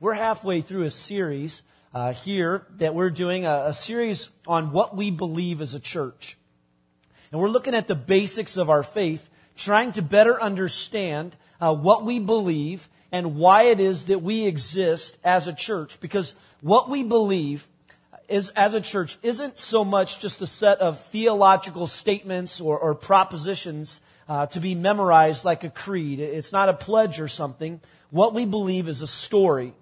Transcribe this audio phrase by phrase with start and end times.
[0.00, 4.96] we're halfway through a series uh, here that we're doing a, a series on what
[4.96, 6.36] we believe as a church.
[7.32, 12.04] And we're looking at the basics of our faith, trying to better understand uh, what
[12.04, 15.98] we believe and why it is that we exist as a church.
[15.98, 17.66] Because what we believe
[18.28, 22.94] is, as a church isn't so much just a set of theological statements or, or
[22.94, 26.20] propositions uh, to be memorized like a creed.
[26.20, 27.80] It's not a pledge or something.
[28.10, 29.72] What we believe is a story.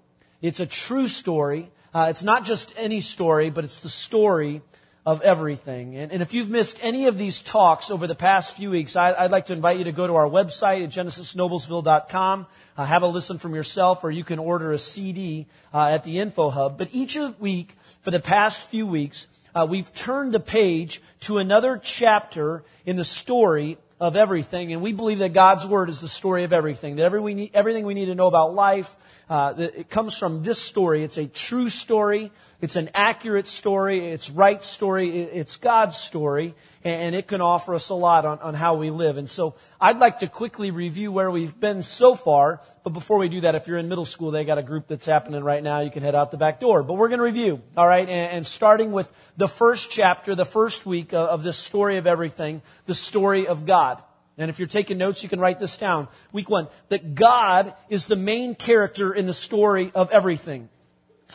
[0.42, 1.70] It's a true story.
[1.94, 4.62] Uh, it's not just any story, but it's the story
[5.06, 5.96] of everything.
[5.96, 9.22] And, and, if you've missed any of these talks over the past few weeks, I,
[9.22, 12.46] would like to invite you to go to our website at genesisnoblesville.com,
[12.76, 16.18] uh, have a listen from yourself, or you can order a CD uh, at the
[16.18, 16.76] Info Hub.
[16.76, 21.78] But each week, for the past few weeks, uh, we've turned the page to another
[21.78, 24.72] chapter in the story of everything.
[24.72, 27.50] And we believe that God's Word is the story of everything, that every we need,
[27.54, 28.94] everything we need to know about life,
[29.28, 31.02] uh, it comes from this story.
[31.02, 32.30] It's a true story.
[32.60, 34.08] It's an accurate story.
[34.08, 35.20] It's right story.
[35.20, 36.54] It's God's story.
[36.82, 39.18] And it can offer us a lot on, on how we live.
[39.18, 42.62] And so I'd like to quickly review where we've been so far.
[42.82, 45.04] But before we do that, if you're in middle school, they got a group that's
[45.04, 45.80] happening right now.
[45.80, 46.82] You can head out the back door.
[46.82, 47.60] But we're going to review.
[47.76, 48.08] All right.
[48.08, 52.06] And, and starting with the first chapter, the first week of, of this story of
[52.06, 54.02] everything, the story of God.
[54.38, 56.08] And if you're taking notes, you can write this down.
[56.32, 60.68] Week one, that God is the main character in the story of everything.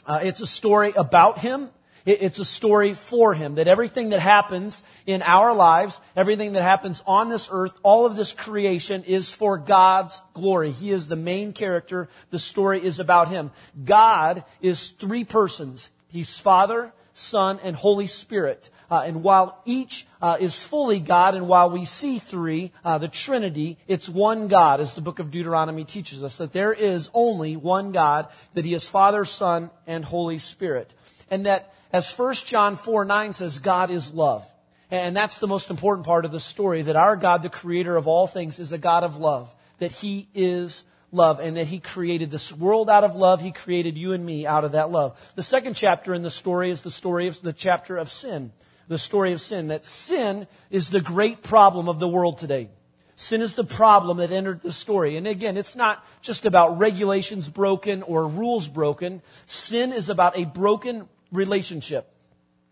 [0.05, 1.69] Uh, it's a story about Him.
[2.05, 3.55] It's a story for Him.
[3.55, 8.15] That everything that happens in our lives, everything that happens on this earth, all of
[8.15, 10.71] this creation is for God's glory.
[10.71, 12.09] He is the main character.
[12.31, 13.51] The story is about Him.
[13.83, 15.91] God is three persons.
[16.07, 18.69] He's Father, Son, and Holy Spirit.
[18.89, 23.07] Uh, and while each uh, is fully God, and while we see three, uh, the
[23.07, 27.55] Trinity, it's one God, as the book of Deuteronomy teaches us, that there is only
[27.55, 30.93] one God, that He is Father, Son, and Holy Spirit.
[31.29, 34.45] And that, as 1 John 4 9 says, God is love.
[34.89, 38.07] And that's the most important part of the story, that our God, the creator of
[38.07, 42.31] all things, is a God of love, that He is love and that he created
[42.31, 43.41] this world out of love.
[43.41, 45.19] He created you and me out of that love.
[45.35, 48.51] The second chapter in the story is the story of the chapter of sin.
[48.87, 49.67] The story of sin.
[49.67, 52.69] That sin is the great problem of the world today.
[53.15, 55.15] Sin is the problem that entered the story.
[55.15, 59.21] And again, it's not just about regulations broken or rules broken.
[59.45, 62.11] Sin is about a broken relationship.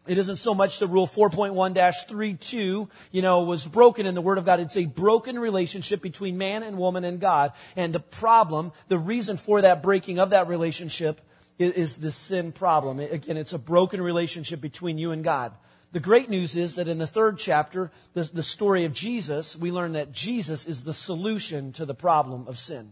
[0.10, 4.46] It isn't so much the rule 4.1-32, you know, was broken in the Word of
[4.46, 4.60] God.
[4.60, 7.54] It's a broken relationship between man and woman and God.
[7.76, 11.22] And the problem, the reason for that breaking of that relationship
[11.60, 13.00] is, is the sin problem.
[13.00, 15.54] Again, it's a broken relationship between you and God.
[15.92, 19.72] The great news is that in the third chapter, the, the story of Jesus, we
[19.72, 22.90] learn that Jesus is the solution to the problem of sin.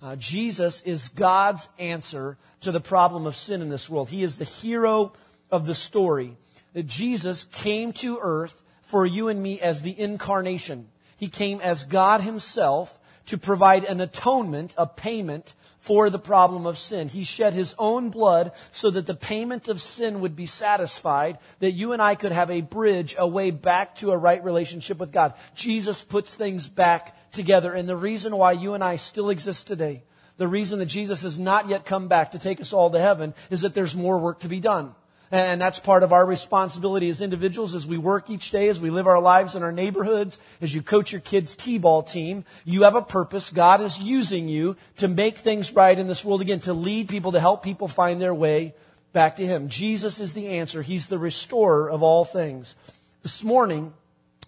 [0.00, 4.08] Uh, Jesus is God's answer to the problem of sin in this world.
[4.08, 5.14] He is the hero
[5.50, 6.36] of the story
[6.72, 10.88] that Jesus came to earth for you and me as the incarnation.
[11.16, 16.76] He came as God himself to provide an atonement, a payment for the problem of
[16.76, 17.08] sin.
[17.08, 21.72] He shed his own blood so that the payment of sin would be satisfied, that
[21.72, 25.12] you and I could have a bridge, a way back to a right relationship with
[25.12, 25.34] God.
[25.54, 27.72] Jesus puts things back together.
[27.72, 30.02] And the reason why you and I still exist today,
[30.36, 33.34] the reason that Jesus has not yet come back to take us all to heaven
[33.50, 34.94] is that there's more work to be done.
[35.34, 38.90] And that's part of our responsibility as individuals as we work each day, as we
[38.90, 42.44] live our lives in our neighborhoods, as you coach your kids' T-ball team.
[42.64, 43.50] You have a purpose.
[43.50, 47.32] God is using you to make things right in this world again, to lead people,
[47.32, 48.74] to help people find their way
[49.12, 49.68] back to Him.
[49.68, 50.82] Jesus is the answer.
[50.82, 52.76] He's the restorer of all things.
[53.24, 53.92] This morning,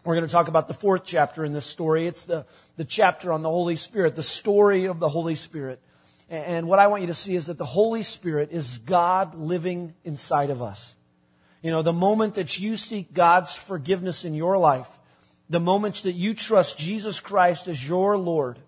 [0.04, 2.06] we're going to talk about the fourth chapter in this story.
[2.06, 2.46] It's the,
[2.76, 5.80] the chapter on the Holy Spirit, the story of the Holy Spirit.
[6.28, 9.94] And what I want you to see is that the Holy Spirit is God living
[10.04, 10.96] inside of us.
[11.62, 14.88] You know, the moment that you seek God's forgiveness in your life,
[15.48, 18.58] the moment that you trust Jesus Christ as your Lord,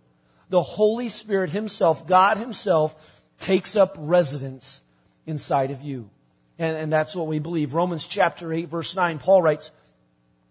[0.48, 2.94] the Holy Spirit Himself, God Himself,
[3.40, 4.80] takes up residence
[5.26, 6.10] inside of you.
[6.58, 7.74] And, and that's what we believe.
[7.74, 9.70] Romans chapter 8 verse 9, Paul writes,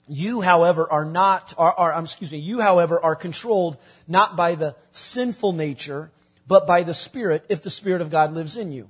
[0.08, 3.78] you, however, are not, are, are, excuse me, you, however, are controlled
[4.08, 6.12] not by the sinful nature,
[6.48, 8.88] but by the Spirit if the Spirit of God lives in you.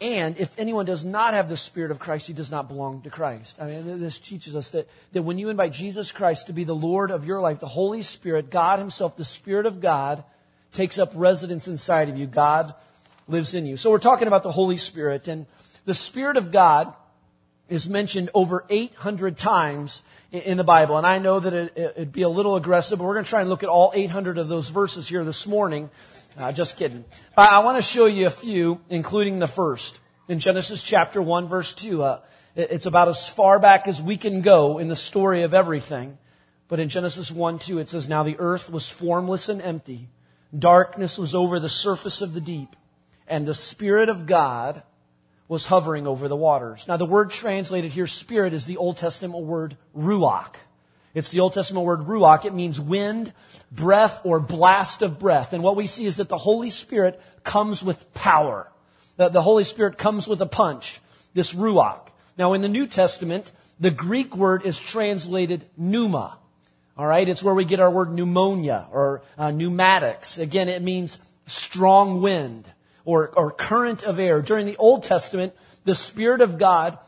[0.00, 3.10] And if anyone does not have the Spirit of Christ, he does not belong to
[3.10, 3.56] Christ.
[3.60, 6.74] I mean, this teaches us that, that when you invite Jesus Christ to be the
[6.74, 10.24] Lord of your life, the Holy Spirit, God Himself, the Spirit of God,
[10.72, 12.26] takes up residence inside of you.
[12.26, 12.74] God
[13.28, 13.76] lives in you.
[13.76, 15.44] So we're talking about the Holy Spirit, and
[15.84, 16.94] the Spirit of God
[17.70, 20.02] is mentioned over 800 times
[20.32, 20.98] in the Bible.
[20.98, 23.40] And I know that it, would be a little aggressive, but we're going to try
[23.40, 25.88] and look at all 800 of those verses here this morning.
[26.36, 27.04] Uh, just kidding.
[27.36, 29.98] I, I want to show you a few, including the first.
[30.28, 32.20] In Genesis chapter 1 verse 2, uh,
[32.56, 36.18] it's about as far back as we can go in the story of everything.
[36.66, 40.08] But in Genesis 1 2, it says, Now the earth was formless and empty.
[40.56, 42.74] Darkness was over the surface of the deep.
[43.28, 44.82] And the Spirit of God
[45.50, 46.86] was hovering over the waters.
[46.86, 50.54] Now the word translated here, Spirit, is the Old Testament word ruach.
[51.12, 52.44] It's the Old Testament word ruach.
[52.44, 53.32] It means wind,
[53.72, 55.52] breath, or blast of breath.
[55.52, 58.70] And what we see is that the Holy Spirit comes with power.
[59.16, 61.00] The Holy Spirit comes with a punch.
[61.34, 62.10] This ruach.
[62.38, 63.50] Now in the New Testament,
[63.80, 66.38] the Greek word is translated pneuma.
[66.96, 70.38] All right, it's where we get our word pneumonia or uh, pneumatics.
[70.38, 72.70] Again, it means strong wind
[73.04, 74.42] or, or current of air.
[74.42, 75.54] During the Old Testament,
[75.84, 76.98] the Spirit of God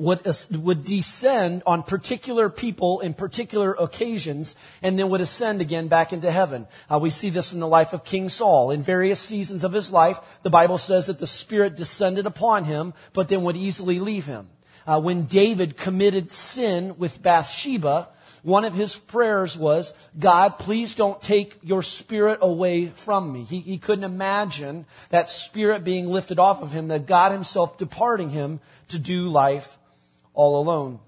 [0.00, 6.12] would, would descend on particular people in particular occasions and then would ascend again back
[6.12, 6.66] into heaven.
[6.90, 8.70] Uh, we see this in the life of King Saul.
[8.70, 12.94] In various seasons of his life, the Bible says that the Spirit descended upon him,
[13.12, 14.48] but then would easily leave him.
[14.86, 18.08] Uh, when David committed sin with Bathsheba,
[18.42, 23.44] one of his prayers was, God, please don't take your spirit away from me.
[23.44, 28.30] He, he couldn't imagine that spirit being lifted off of him, that God himself departing
[28.30, 29.76] him to do life
[30.34, 31.00] all alone.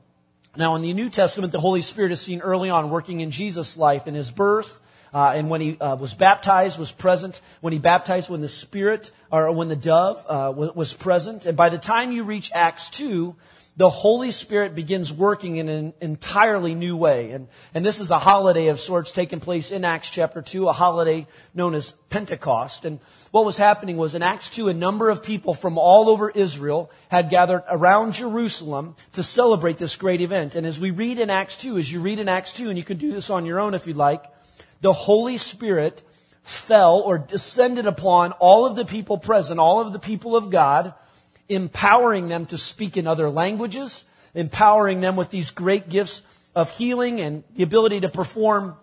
[0.57, 3.79] Now, in the New Testament, the Holy Spirit is seen early on working in Jesus'
[3.79, 4.81] life, in his birth,
[5.15, 7.41] uh, and when he uh, was baptized, was present.
[7.61, 11.47] When he baptized, when the Spirit or when the dove uh, was, was present.
[11.47, 13.37] And by the time you reach Acts two,
[13.77, 17.31] the Holy Spirit begins working in an entirely new way.
[17.31, 20.73] And, and this is a holiday of sorts taking place in Acts chapter 2, a
[20.73, 22.85] holiday known as Pentecost.
[22.85, 26.29] And what was happening was in Acts 2, a number of people from all over
[26.29, 30.55] Israel had gathered around Jerusalem to celebrate this great event.
[30.55, 32.85] And as we read in Acts 2, as you read in Acts 2, and you
[32.85, 34.25] can do this on your own if you'd like,
[34.83, 36.03] the Holy Spirit
[36.43, 40.93] fell or descended upon all of the people present, all of the people of God,
[41.55, 44.05] empowering them to speak in other languages,
[44.35, 46.23] empowering them with these great gifts
[46.55, 48.77] of healing and the ability to perform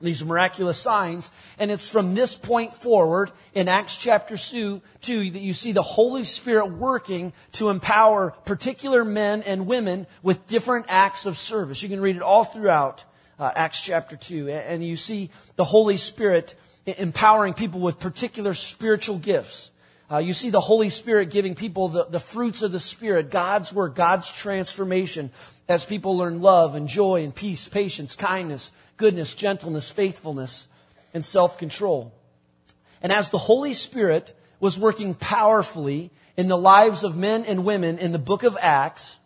[0.00, 1.30] these miraculous signs.
[1.58, 5.82] And it's from this point forward in Acts chapter 2, 2 that you see the
[5.82, 11.82] Holy Spirit working to empower particular men and women with different acts of service.
[11.82, 13.04] You can read it all throughout
[13.38, 14.48] uh, Acts chapter 2.
[14.48, 16.54] And you see the Holy Spirit
[16.86, 19.70] empowering people with particular spiritual gifts.
[20.10, 23.72] Uh, you see the Holy Spirit giving people the, the fruits of the Spirit, God's
[23.72, 25.30] Word, God's transformation
[25.68, 30.66] as people learn love and joy and peace, patience, kindness, goodness, gentleness, faithfulness,
[31.14, 32.12] and self-control.
[33.02, 37.98] And as the Holy Spirit was working powerfully in the lives of men and women
[37.98, 39.18] in the book of Acts,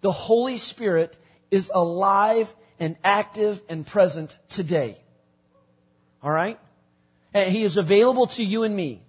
[0.00, 1.18] the Holy Spirit
[1.50, 4.96] is alive and active and present today.
[6.22, 6.58] All right?
[7.34, 9.02] And he is available to you and me.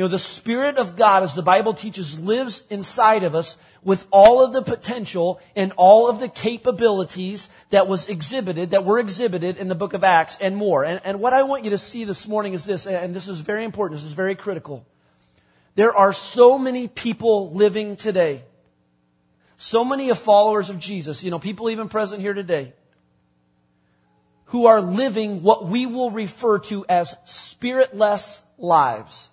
[0.00, 4.06] You know, the Spirit of God, as the Bible teaches, lives inside of us with
[4.10, 9.58] all of the potential and all of the capabilities that was exhibited, that were exhibited
[9.58, 10.86] in the book of Acts and more.
[10.86, 13.40] And, and what I want you to see this morning is this, and this is
[13.40, 14.86] very important, this is very critical.
[15.74, 18.44] There are so many people living today,
[19.58, 22.72] so many of followers of Jesus, you know, people even present here today,
[24.46, 29.29] who are living what we will refer to as spiritless lives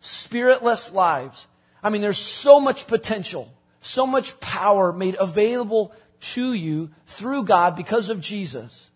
[0.00, 1.46] spiritless lives.
[1.82, 7.76] I mean, there's so much potential, so much power made available to you through God
[7.76, 8.90] because of Jesus.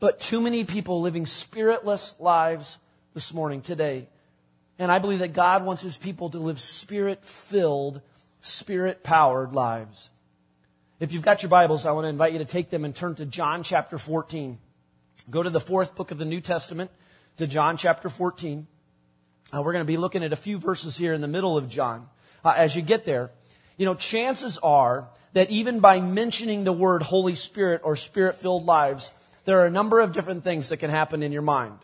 [0.00, 2.78] But too many people living spiritless lives
[3.14, 4.08] this morning, today.
[4.78, 8.00] And I believe that God wants His people to live spirit filled,
[8.42, 10.10] spirit powered lives.
[11.00, 13.14] If you've got your Bibles, I want to invite you to take them and turn
[13.16, 14.58] to John chapter 14.
[15.30, 16.90] Go to the fourth book of the New Testament,
[17.36, 18.66] to John chapter 14.
[19.52, 21.68] Uh, we're going to be looking at a few verses here in the middle of
[21.68, 22.08] John.
[22.44, 23.30] Uh, as you get there,
[23.76, 28.64] you know, chances are that even by mentioning the word Holy Spirit or Spirit filled
[28.64, 29.12] lives,
[29.44, 31.78] there are a number of different things that can happen in your mind.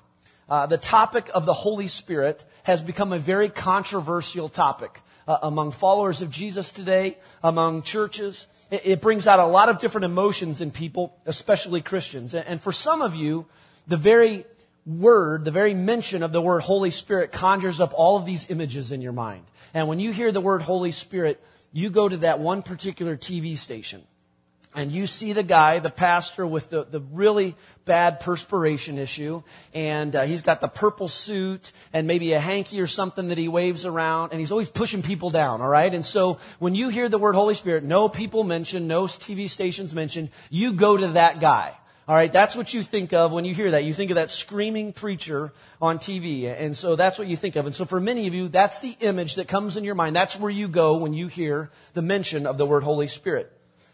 [0.48, 5.70] Uh, the topic of the Holy Spirit has become a very controversial topic uh, among
[5.70, 8.46] followers of Jesus today, among churches.
[8.70, 12.34] It, it, brings out a lot of different emotions in people, especially Christians.
[12.34, 13.46] And, and for some of you,
[13.86, 14.44] the very
[14.86, 18.92] word, the very mention of the word Holy Spirit conjures up all of these images
[18.92, 19.44] in your mind.
[19.74, 23.56] And when you hear the word Holy Spirit, you go to that one particular TV
[23.56, 24.02] station
[24.74, 29.42] and you see the guy, the pastor with the, the really bad perspiration issue,
[29.74, 33.48] and uh, he's got the purple suit and maybe a hanky or something that he
[33.48, 35.92] waves around, and he's always pushing people down, all right?
[35.92, 39.92] And so when you hear the word Holy Spirit, no people mentioned, no TV stations
[39.92, 41.76] mentioned, you go to that guy.
[42.10, 43.84] All right, that's what you think of when you hear that.
[43.84, 46.46] You think of that screaming preacher on TV.
[46.46, 47.66] And so that's what you think of.
[47.66, 50.16] And so for many of you, that's the image that comes in your mind.
[50.16, 53.52] That's where you go when you hear the mention of the word Holy Spirit.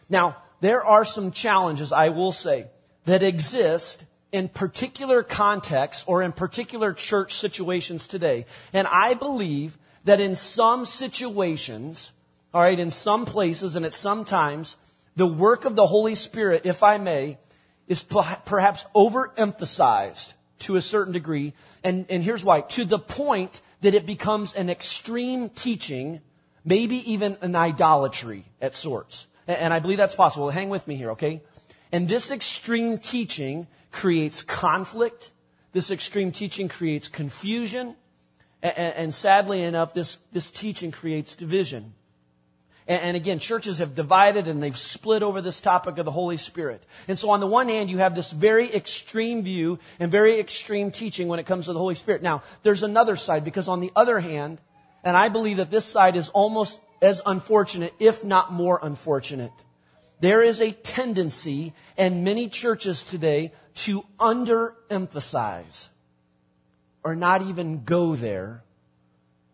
[0.08, 2.68] Now, there are some challenges, I will say,
[3.04, 8.46] that exist in particular contexts or in particular church situations today.
[8.72, 12.12] And I believe that in some situations,
[12.54, 14.78] all right, in some places and at some times,
[15.16, 17.36] the work of the Holy Spirit, if I may,
[17.88, 21.52] is perhaps overemphasized to a certain degree.
[21.84, 22.62] And, and here's why.
[22.62, 26.20] To the point that it becomes an extreme teaching,
[26.64, 29.26] maybe even an idolatry at sorts.
[29.46, 30.50] And, and I believe that's possible.
[30.50, 31.42] Hang with me here, okay?
[31.92, 35.30] And this extreme teaching creates conflict.
[35.72, 37.94] This extreme teaching creates confusion.
[38.62, 41.94] And, and sadly enough, this, this teaching creates division.
[42.88, 46.84] And, again, churches have divided and they've split over this topic of the Holy Spirit.
[47.08, 50.92] And so on the one hand, you have this very extreme view and very extreme
[50.92, 52.22] teaching when it comes to the Holy Spirit.
[52.22, 54.60] Now, there's another side because on the other hand,
[55.02, 59.52] and I believe that this side is almost as unfortunate, if not more unfortunate.
[60.20, 63.52] There is a tendency in many churches today
[63.84, 65.88] to underemphasize
[67.02, 68.62] or not even go there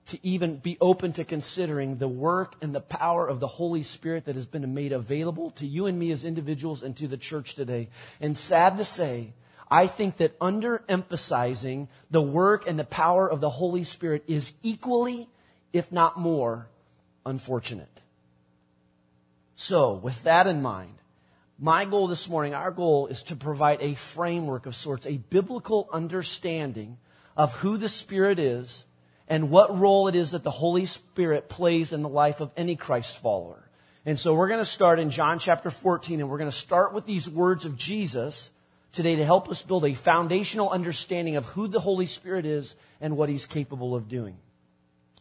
[0.06, 4.24] to even be open to considering the work and the power of the Holy Spirit
[4.24, 7.54] that has been made available to you and me as individuals and to the church
[7.54, 7.88] today.
[8.20, 9.32] And sad to say,
[9.70, 15.28] I think that underemphasizing the work and the power of the Holy Spirit is equally,
[15.72, 16.68] if not more,
[17.24, 18.02] unfortunate.
[19.54, 20.94] So, with that in mind,
[21.58, 25.88] my goal this morning, our goal is to provide a framework of sorts, a biblical
[25.92, 26.98] understanding
[27.36, 28.84] of who the Spirit is
[29.32, 32.76] and what role it is that the Holy Spirit plays in the life of any
[32.76, 33.66] Christ follower.
[34.04, 36.92] And so we're going to start in John chapter 14 and we're going to start
[36.92, 38.50] with these words of Jesus
[38.92, 43.16] today to help us build a foundational understanding of who the Holy Spirit is and
[43.16, 44.36] what he's capable of doing.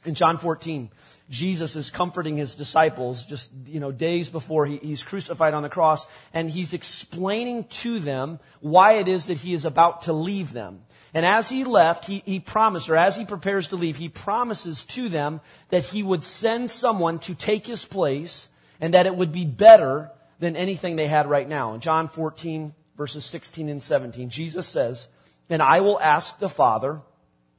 [0.06, 0.90] In John 14,
[1.30, 5.70] Jesus is comforting his disciples just, you know, days before he, he's crucified on the
[5.70, 10.52] cross, and he's explaining to them why it is that he is about to leave
[10.54, 10.82] them.
[11.14, 14.84] And as he left, he, he promised, or as he prepares to leave, he promises
[14.86, 19.32] to them that he would send someone to take his place and that it would
[19.32, 21.74] be better than anything they had right now.
[21.74, 25.08] In John 14, verses 16 and 17, Jesus says,
[25.50, 27.02] And I will ask the Father,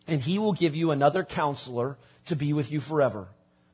[0.06, 1.96] and he will give you another counselor
[2.26, 3.28] to be with you forever.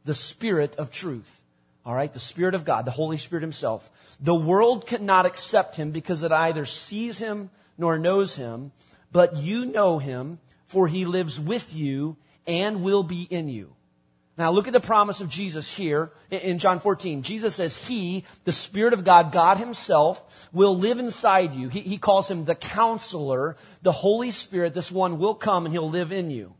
[0.04, 1.42] The Spirit of truth.
[1.84, 3.88] All right, the Spirit of God, the Holy Spirit Himself.
[4.20, 8.72] The world cannot accept Him because it either sees Him nor knows Him
[9.12, 13.72] but you know him, for he lives with you and will be in you.
[14.36, 17.22] Now look at the promise of Jesus here in John 14.
[17.22, 21.68] Jesus says he, the Spirit of God, God himself, will live inside you.
[21.68, 24.74] He, he, calls him the counselor, the Holy Spirit.
[24.74, 26.54] This one will come and he'll live in you.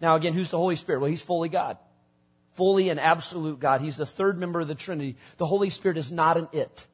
[0.00, 1.00] Now again, who's the Holy Spirit?
[1.00, 1.78] Well, he's fully God.
[2.54, 3.80] Fully and absolute God.
[3.80, 5.16] He's the third member of the Trinity.
[5.36, 6.86] The Holy Spirit is not an it.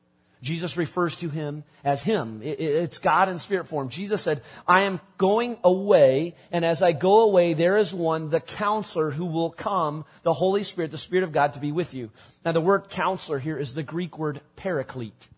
[0.45, 2.41] Jesus refers to him as him.
[2.45, 3.89] It's God in spirit form.
[3.89, 8.41] Jesus said, I am going away, and as I go away, there is one, the
[8.41, 12.11] counselor, who will come, the Holy Spirit, the Spirit of God, to be with you.
[12.45, 15.29] Now, the word counselor here is the Greek word paraclete.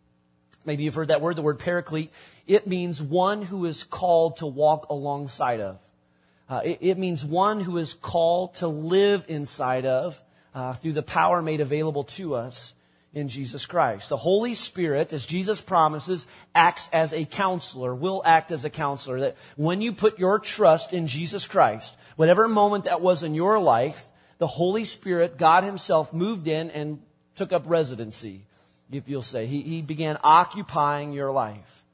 [0.65, 2.11] Maybe you've heard that word, the word paraclete.
[2.49, 5.79] It means one who is called to walk alongside of.
[6.49, 10.21] Uh, it, it, means one who is called to live inside of
[10.55, 12.73] uh, through the power made available to us
[13.13, 14.11] in Jesus Christ.
[14.11, 19.21] The Holy Spirit, as Jesus promises, acts as a counselor, will act as a counselor.
[19.21, 23.59] That when you put your trust in Jesus Christ, whatever moment that was in your
[23.59, 24.07] life,
[24.39, 27.01] the Holy Spirit, God Himself, moved in and
[27.37, 28.45] took up residency,
[28.93, 29.47] if you'll say.
[29.47, 31.86] He, he began occupying your life.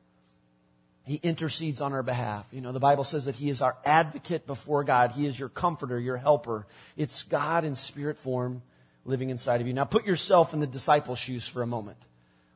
[1.04, 2.46] He intercedes on our behalf.
[2.52, 5.12] You know, the Bible says that He is our advocate before God.
[5.12, 6.66] He is your comforter, your helper.
[6.96, 8.62] It's God in spirit form
[9.04, 9.72] living inside of you.
[9.72, 11.98] Now put yourself in the disciple shoes for a moment.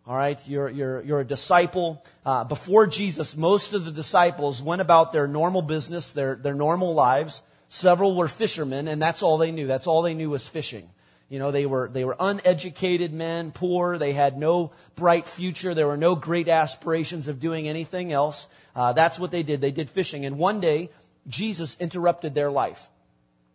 [0.07, 2.00] All right, you're, you're, you're a disciple.
[2.25, 6.95] Uh, before Jesus, most of the disciples went about their normal business, their, their normal
[6.95, 7.43] lives.
[7.69, 9.67] Several were fishermen, and that's all they knew.
[9.67, 10.88] That's all they knew was fishing.
[11.28, 13.99] You know, they were, they were uneducated men, poor.
[13.99, 15.75] They had no bright future.
[15.75, 18.47] There were no great aspirations of doing anything else.
[18.76, 19.61] Uh, that's what they did.
[19.61, 20.25] They did fishing.
[20.25, 20.90] And one day,
[21.26, 22.88] Jesus interrupted their life.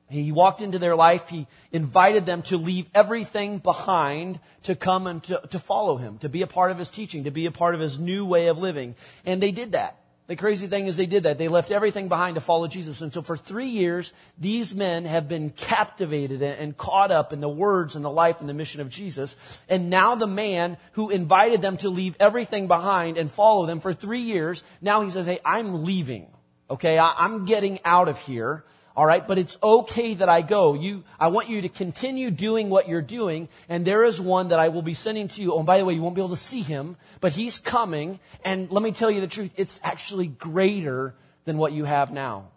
[0.10, 1.30] He walked into their life.
[1.30, 6.28] He invited them to leave everything behind to come and to, to follow him, to
[6.28, 8.58] be a part of his teaching, to be a part of his new way of
[8.58, 8.96] living.
[9.26, 10.01] And they did that.
[10.32, 11.38] The crazy thing is they did that.
[11.38, 13.02] They left everything behind to follow Jesus.
[13.02, 17.50] And so for three years, these men have been captivated and caught up in the
[17.50, 19.36] words and the life and the mission of Jesus.
[19.68, 23.92] And now the man who invited them to leave everything behind and follow them for
[23.92, 26.28] three years, now he says, Hey, I'm leaving.
[26.70, 26.98] Okay.
[26.98, 28.64] I'm getting out of here.
[29.02, 30.76] All right, but it's okay that I go.
[30.76, 34.60] You, I want you to continue doing what you're doing, and there is one that
[34.60, 35.54] I will be sending to you.
[35.54, 38.20] Oh, and by the way, you won't be able to see him, but he's coming,
[38.46, 41.16] and let me tell you the truth, it's actually greater
[41.46, 42.50] than what you have now.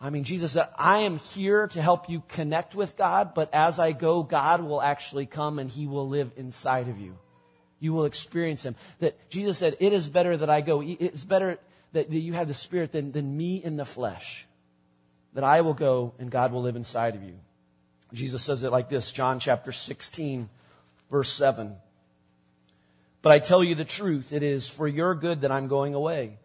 [0.00, 3.80] I mean, Jesus said, I am here to help you connect with God, but as
[3.80, 7.18] I go, God will actually come and he will live inside of you.
[7.80, 8.76] You will experience him.
[9.00, 10.82] That Jesus said, it is better that I go.
[10.82, 11.58] It's better
[11.94, 14.46] that you have the Spirit than, than me in the flesh
[15.34, 17.34] that I will go and God will live inside of you.
[18.12, 20.48] Jesus says it like this, John chapter 16,
[21.10, 21.76] verse 7.
[23.22, 26.38] But I tell you the truth, it is for your good that I'm going away.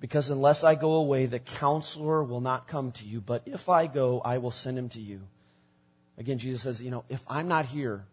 [0.00, 3.20] Because unless I go away, the counselor will not come to you.
[3.20, 5.20] But if I go, I will send him to you.
[6.16, 8.04] Again, Jesus says, you know, if I'm not here,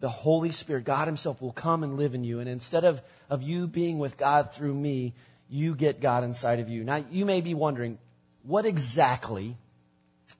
[0.00, 2.40] the Holy Spirit, God Himself, will come and live in you.
[2.40, 5.14] And instead of, of you being with God through me,
[5.50, 6.84] you get God inside of you.
[6.84, 7.98] Now, you may be wondering,
[8.42, 9.56] what exactly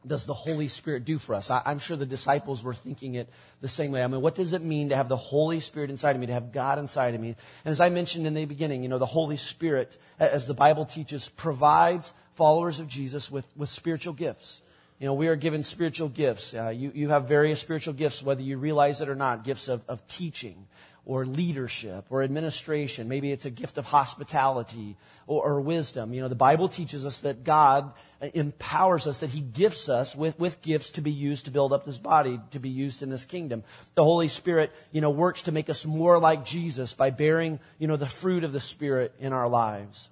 [0.07, 1.51] does the Holy Spirit do for us?
[1.51, 3.29] I, am sure the disciples were thinking it
[3.61, 4.03] the same way.
[4.03, 6.33] I mean, what does it mean to have the Holy Spirit inside of me, to
[6.33, 7.29] have God inside of me?
[7.65, 10.87] And as I mentioned in the beginning, you know, the Holy Spirit, as the Bible
[10.87, 14.61] teaches, provides followers of Jesus with, with spiritual gifts.
[14.99, 16.55] You know, we are given spiritual gifts.
[16.55, 19.45] Uh, you, you have various spiritual gifts, whether you realize it or not.
[19.45, 20.67] Gifts of, of teaching,
[21.09, 23.09] or leadership or administration.
[23.09, 24.95] Maybe it's a gift of hospitality
[25.27, 26.13] or, or, wisdom.
[26.13, 30.39] You know, the Bible teaches us that God empowers us, that He gifts us with,
[30.39, 33.25] with gifts to be used to build up this body, to be used in this
[33.25, 33.65] kingdom.
[33.95, 37.89] The Holy Spirit, you know, works to make us more like Jesus by bearing, you
[37.89, 40.11] know, the fruit of the Spirit in our lives.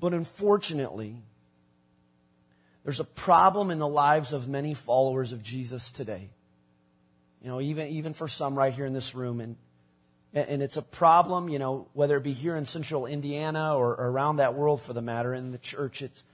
[0.00, 1.16] But unfortunately,
[2.82, 6.30] there's a problem in the lives of many followers of Jesus today.
[7.44, 9.38] You know, even, even for some right here in this room.
[9.40, 9.56] And,
[10.32, 14.36] and it's a problem, you know, whether it be here in central Indiana or, around
[14.36, 16.00] that world for the matter in the church.
[16.00, 16.24] It's,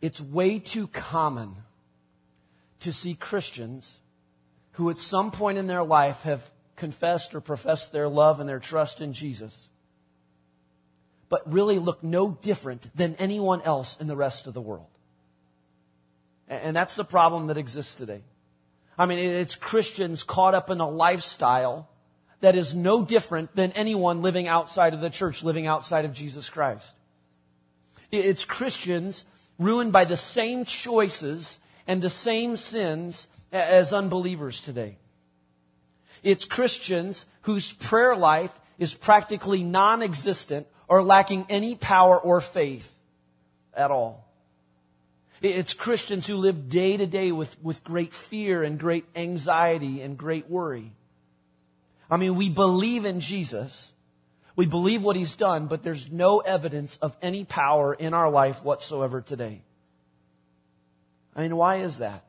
[0.00, 1.56] it's way too common
[2.80, 3.96] to see Christians
[4.72, 8.60] who at some point in their life have confessed or professed their love and their
[8.60, 9.68] trust in Jesus,
[11.28, 14.86] but really look no different than anyone else in the rest of the world.
[16.46, 18.22] And that's the problem that exists today.
[18.96, 21.88] I mean, it's Christians caught up in a lifestyle
[22.40, 26.48] that is no different than anyone living outside of the church, living outside of Jesus
[26.48, 26.94] Christ.
[28.10, 29.24] It's Christians
[29.58, 34.98] ruined by the same choices and the same sins as unbelievers today.
[36.22, 42.94] It's Christians whose prayer life is practically non-existent or lacking any power or faith
[43.74, 44.23] at all.
[45.44, 50.16] It's Christians who live day to day with, with great fear and great anxiety and
[50.16, 50.90] great worry.
[52.10, 53.92] I mean, we believe in Jesus.
[54.56, 58.64] We believe what he's done, but there's no evidence of any power in our life
[58.64, 59.60] whatsoever today.
[61.36, 62.24] I mean, why is that?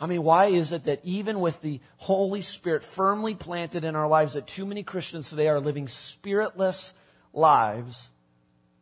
[0.00, 4.08] I mean, why is it that even with the Holy Spirit firmly planted in our
[4.08, 6.94] lives, that too many Christians today are living spiritless
[7.34, 8.08] lives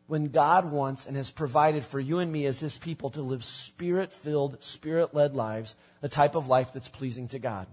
[0.07, 3.43] when God wants and has provided for you and me as His people to live
[3.43, 7.67] spirit filled, spirit led lives, the type of life that's pleasing to God.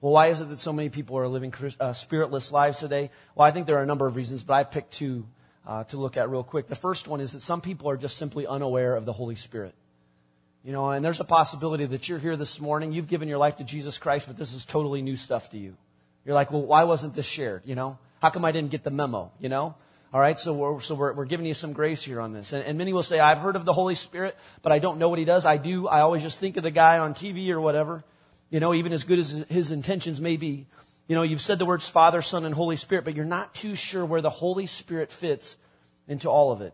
[0.00, 3.10] Well, why is it that so many people are living uh, spiritless lives today?
[3.34, 5.26] Well, I think there are a number of reasons, but I picked two
[5.66, 6.66] uh, to look at real quick.
[6.66, 9.74] The first one is that some people are just simply unaware of the Holy Spirit.
[10.62, 13.56] You know, and there's a possibility that you're here this morning, you've given your life
[13.56, 15.76] to Jesus Christ, but this is totally new stuff to you.
[16.24, 17.62] You're like, well, why wasn't this shared?
[17.64, 19.30] You know, how come I didn't get the memo?
[19.38, 19.76] You know,
[20.12, 22.52] all right, so we're, so we're, we're giving you some grace here on this.
[22.52, 25.08] And, and many will say, I've heard of the Holy Spirit, but I don't know
[25.08, 25.44] what he does.
[25.44, 25.88] I do.
[25.88, 28.04] I always just think of the guy on TV or whatever,
[28.48, 30.66] you know, even as good as his intentions may be.
[31.08, 33.74] You know, you've said the words Father, Son, and Holy Spirit, but you're not too
[33.74, 35.56] sure where the Holy Spirit fits
[36.08, 36.72] into all of it.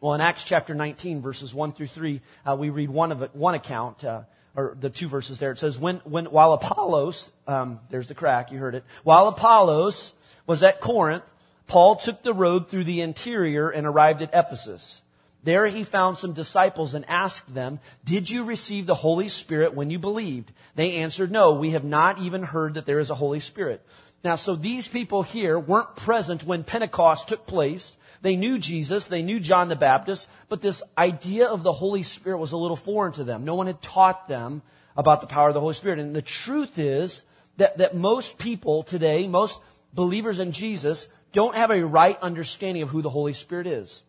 [0.00, 3.34] Well, in Acts chapter 19, verses 1 through 3, uh, we read one of it,
[3.34, 4.22] one account, uh,
[4.56, 5.50] or the two verses there.
[5.50, 10.12] It says, when, when, while Apollos, um, there's the crack, you heard it, while Apollos
[10.46, 11.24] was at Corinth,
[11.66, 15.02] Paul took the road through the interior and arrived at Ephesus.
[15.44, 19.90] There he found some disciples and asked them, Did you receive the Holy Spirit when
[19.90, 20.52] you believed?
[20.74, 23.84] They answered, No, we have not even heard that there is a Holy Spirit.
[24.24, 27.94] Now, so these people here weren't present when Pentecost took place.
[28.22, 32.38] They knew Jesus, they knew John the Baptist, but this idea of the Holy Spirit
[32.38, 33.44] was a little foreign to them.
[33.44, 34.62] No one had taught them
[34.96, 35.98] about the power of the Holy Spirit.
[35.98, 37.22] And the truth is
[37.58, 39.60] that, that most people today, most
[39.92, 44.02] believers in Jesus, don't have a right understanding of who the Holy Spirit is.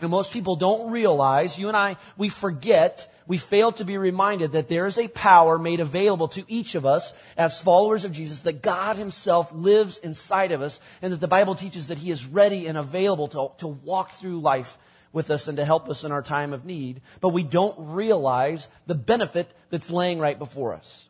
[0.00, 4.52] And most people don't realize, you and I, we forget, we fail to be reminded
[4.52, 8.40] that there is a power made available to each of us as followers of Jesus,
[8.40, 12.26] that God Himself lives inside of us, and that the Bible teaches that He is
[12.26, 14.78] ready and available to, to walk through life
[15.12, 17.00] with us and to help us in our time of need.
[17.20, 21.08] But we don't realize the benefit that's laying right before us.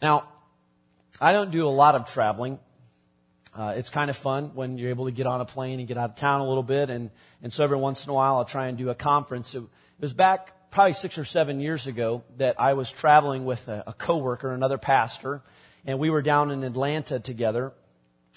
[0.00, 0.28] Now,
[1.20, 2.58] I don't do a lot of traveling.
[3.56, 5.96] Uh, it's kind of fun when you're able to get on a plane and get
[5.96, 6.90] out of town a little bit.
[6.90, 7.10] And,
[7.42, 9.54] and so every once in a while I'll try and do a conference.
[9.54, 9.68] It, it
[10.00, 13.92] was back probably six or seven years ago that I was traveling with a, a
[13.94, 15.42] coworker, another pastor,
[15.86, 17.72] and we were down in Atlanta together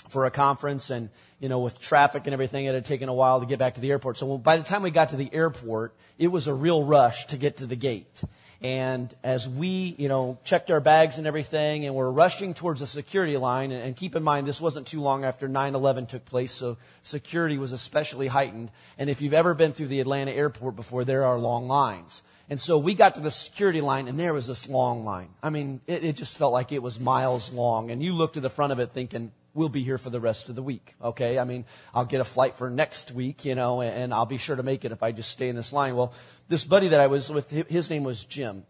[0.08, 1.10] for a conference and,
[1.42, 3.82] you know, with traffic and everything, it had taken a while to get back to
[3.82, 4.18] the airport.
[4.18, 7.38] So by the time we got to the airport, it was a real rush to
[7.38, 8.24] get to the gate.
[8.62, 12.88] And as we, you know, checked our bags and everything and we're rushing towards the
[12.88, 16.78] security line, and, keep in mind this wasn't too long after 9-11 took place, so
[17.04, 18.70] security was especially heightened.
[18.98, 22.22] And if you've ever been through the Atlanta airport before, there are long lines.
[22.50, 25.30] And so we got to the security line and there was this long line.
[25.42, 27.92] I mean, it, it just felt like it was miles long.
[27.92, 30.48] And you looked to the front of it thinking, we'll be here for the rest
[30.48, 30.96] of the week.
[31.04, 31.38] Okay.
[31.38, 34.56] I mean, I'll get a flight for next week, you know, and I'll be sure
[34.56, 35.98] to make it if I just stay in this line.
[35.98, 36.14] Well,
[36.48, 38.64] this buddy that I was with, his name was Jim.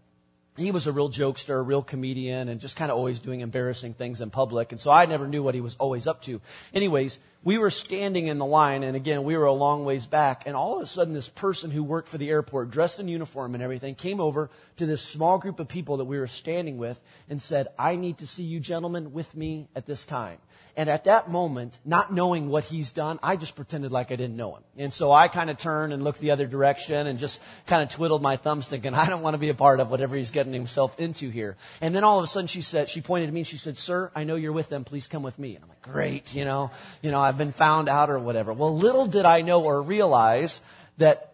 [0.58, 3.94] He was a real jokester, a real comedian, and just kind of always doing embarrassing
[3.94, 4.74] things in public.
[4.74, 6.42] And so I never knew what he was always up to.
[6.74, 10.44] Anyways, we were standing in the line, and again, we were a long ways back,
[10.46, 13.54] and all of a sudden, this person who worked for the airport, dressed in uniform
[13.54, 17.00] and everything, came over to this small group of people that we were standing with
[17.30, 20.40] and said, I need to see you gentlemen with me at this time.
[20.78, 24.38] And at that moment, not knowing what he's done, I just pretended like I didn't
[24.38, 24.64] know him.
[24.78, 27.90] And so I kind of turned and looked the other direction and just kind of
[27.90, 30.54] twiddled my thumbs thinking, I don't want to be a part of whatever he's getting
[30.54, 31.58] himself into here.
[31.82, 33.78] And then all of a sudden she said, she pointed to me and she said,
[33.78, 34.84] sir, I know you're with them.
[34.84, 35.56] Please come with me.
[35.56, 38.54] And I'm like, great, you know, you know, I've been found out or whatever.
[38.54, 40.62] Well, little did I know or realize
[40.98, 41.29] that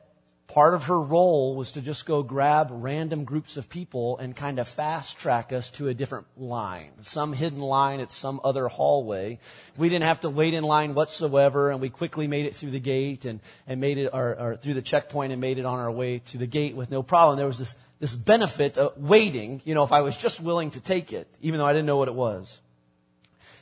[0.55, 4.57] Part of her role was to just go grab random groups of people and kind
[4.57, 9.39] of fast track us to a different line, some hidden line at some other hallway.
[9.75, 12.79] We didn't have to wait in line whatsoever, and we quickly made it through the
[12.79, 16.19] gate and, and made it, or, through the checkpoint and made it on our way
[16.19, 17.37] to the gate with no problem.
[17.37, 20.79] There was this, this benefit of waiting, you know, if I was just willing to
[20.79, 22.61] take it, even though I didn't know what it was.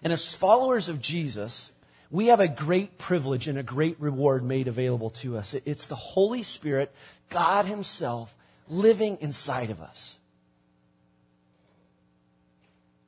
[0.04, 1.72] And as followers of Jesus,
[2.14, 5.56] we have a great privilege and a great reward made available to us.
[5.66, 6.94] It's the Holy Spirit,
[7.32, 8.36] God Himself,
[8.70, 10.20] living inside of us.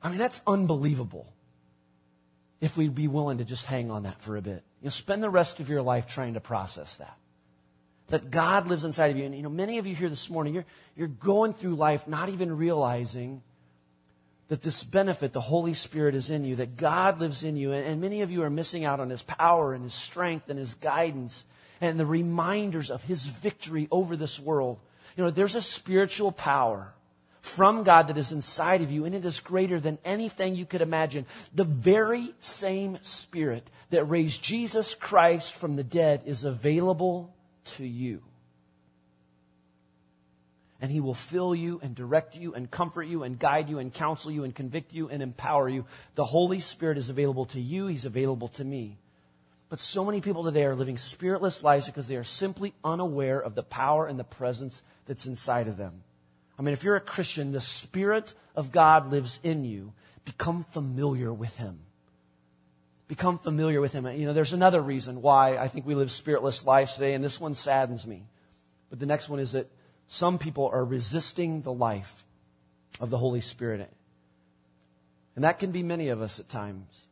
[0.02, 1.32] I mean, that's unbelievable
[2.60, 4.64] if we'd be willing to just hang on that for a bit.
[4.82, 7.16] You know, spend the rest of your life trying to process that.
[8.08, 9.24] That God lives inside of you.
[9.24, 10.66] And, you know, many of you here this morning, you're,
[10.96, 13.40] you're going through life not even realizing
[14.48, 17.72] that this benefit, the Holy Spirit is in you, that God lives in you.
[17.72, 20.74] And, many of you are missing out on His power and His strength and His
[20.74, 21.44] guidance
[21.80, 24.78] and the reminders of His victory over this world.
[25.16, 26.92] You know, there's a spiritual power
[27.40, 30.82] from God that is inside of you, and it is greater than anything you could
[30.82, 31.26] imagine.
[31.54, 37.34] The very same Spirit that raised Jesus Christ from the dead is available
[37.76, 38.22] to you
[40.80, 43.92] and He will fill you and direct you and comfort you and guide you and
[43.92, 45.84] counsel you and convict you and empower you.
[46.14, 48.98] The Holy Spirit is available to you, He's available to me.
[49.68, 53.54] But so many people today are living spiritless lives because they are simply unaware of
[53.54, 56.02] the power and the presence that's inside of them.
[56.58, 59.92] I mean, if you're a Christian, the Spirit of God lives in you.
[60.24, 61.78] Become familiar with Him.
[63.08, 64.06] Become familiar with Him.
[64.06, 67.40] You know, there's another reason why I think we live spiritless lives today, and this
[67.40, 68.24] one saddens me.
[68.90, 69.70] But the next one is that
[70.08, 72.24] some people are resisting the life
[73.00, 73.90] of the Holy Spirit.
[75.34, 77.06] And that can be many of us at times.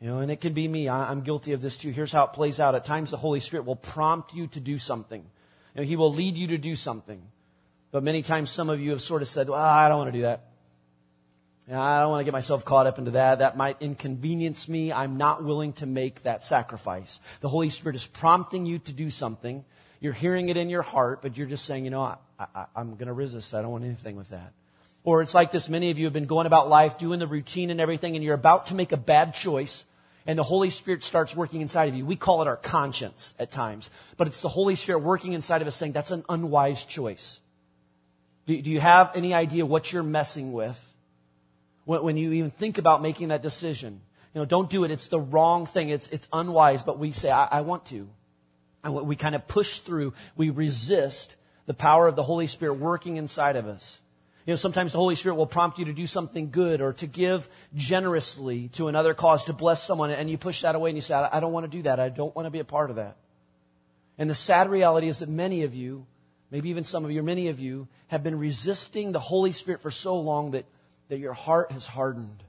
[0.00, 0.88] You know, and it can be me.
[0.88, 1.90] I'm guilty of this too.
[1.90, 2.74] Here's how it plays out.
[2.74, 5.20] At times, the Holy Spirit will prompt you to do something.
[5.74, 7.20] You know, he will lead you to do something.
[7.90, 10.18] But many times, some of you have sort of said, well, I don't want to
[10.18, 10.46] do that.
[11.68, 13.40] You know, I don't want to get myself caught up into that.
[13.40, 14.90] That might inconvenience me.
[14.90, 17.20] I'm not willing to make that sacrifice.
[17.40, 19.64] The Holy Spirit is prompting you to do something.
[20.00, 22.94] You're hearing it in your heart, but you're just saying, you know, I, I, I'm
[22.94, 23.54] going to resist.
[23.54, 24.52] I don't want anything with that.
[25.04, 25.68] Or it's like this.
[25.68, 28.34] Many of you have been going about life, doing the routine and everything, and you're
[28.34, 29.84] about to make a bad choice,
[30.26, 32.04] and the Holy Spirit starts working inside of you.
[32.04, 35.68] We call it our conscience at times, but it's the Holy Spirit working inside of
[35.68, 37.40] us saying that's an unwise choice.
[38.46, 40.78] Do, do you have any idea what you're messing with
[41.84, 44.00] when, when you even think about making that decision?
[44.34, 44.90] You know, don't do it.
[44.90, 45.88] It's the wrong thing.
[45.90, 48.08] It's, it's unwise, but we say, I, I want to.
[48.82, 52.74] And what we kind of push through, we resist the power of the Holy Spirit
[52.74, 54.00] working inside of us.
[54.46, 57.06] You know, sometimes the Holy Spirit will prompt you to do something good or to
[57.06, 61.02] give generously to another cause, to bless someone, and you push that away and you
[61.02, 62.00] say, I don't want to do that.
[62.00, 63.16] I don't want to be a part of that.
[64.18, 66.06] And the sad reality is that many of you,
[66.50, 69.90] maybe even some of you, many of you, have been resisting the Holy Spirit for
[69.90, 70.64] so long that,
[71.08, 72.42] that your heart has hardened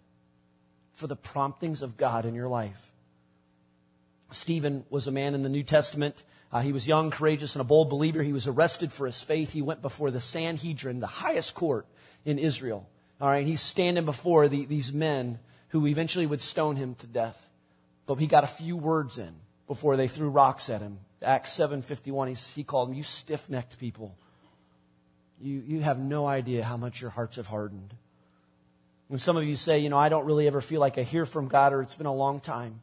[0.94, 2.91] for the promptings of God in your life.
[4.34, 6.24] Stephen was a man in the New Testament.
[6.52, 8.22] Uh, he was young, courageous, and a bold believer.
[8.22, 9.54] He was arrested for his faith.
[9.54, 11.86] He went before the Sanhedrin, the highest court
[12.26, 12.90] in Israel.
[13.22, 15.40] All right, he's standing before the, these men
[15.70, 17.50] who eventually would stone him to death.
[18.06, 19.34] But he got a few words in
[19.68, 21.00] before they threw rocks at him.
[21.22, 24.16] Acts 7.51, he called them, you stiff-necked people.
[25.40, 27.94] You, you have no idea how much your hearts have hardened.
[29.08, 31.26] When some of you say, you know, I don't really ever feel like I hear
[31.26, 32.82] from God or it's been a long time,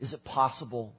[0.00, 0.94] is it possible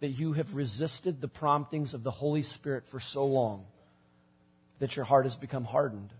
[0.00, 3.64] that you have resisted the promptings of the Holy Spirit for so long
[4.78, 6.10] that your heart has become hardened?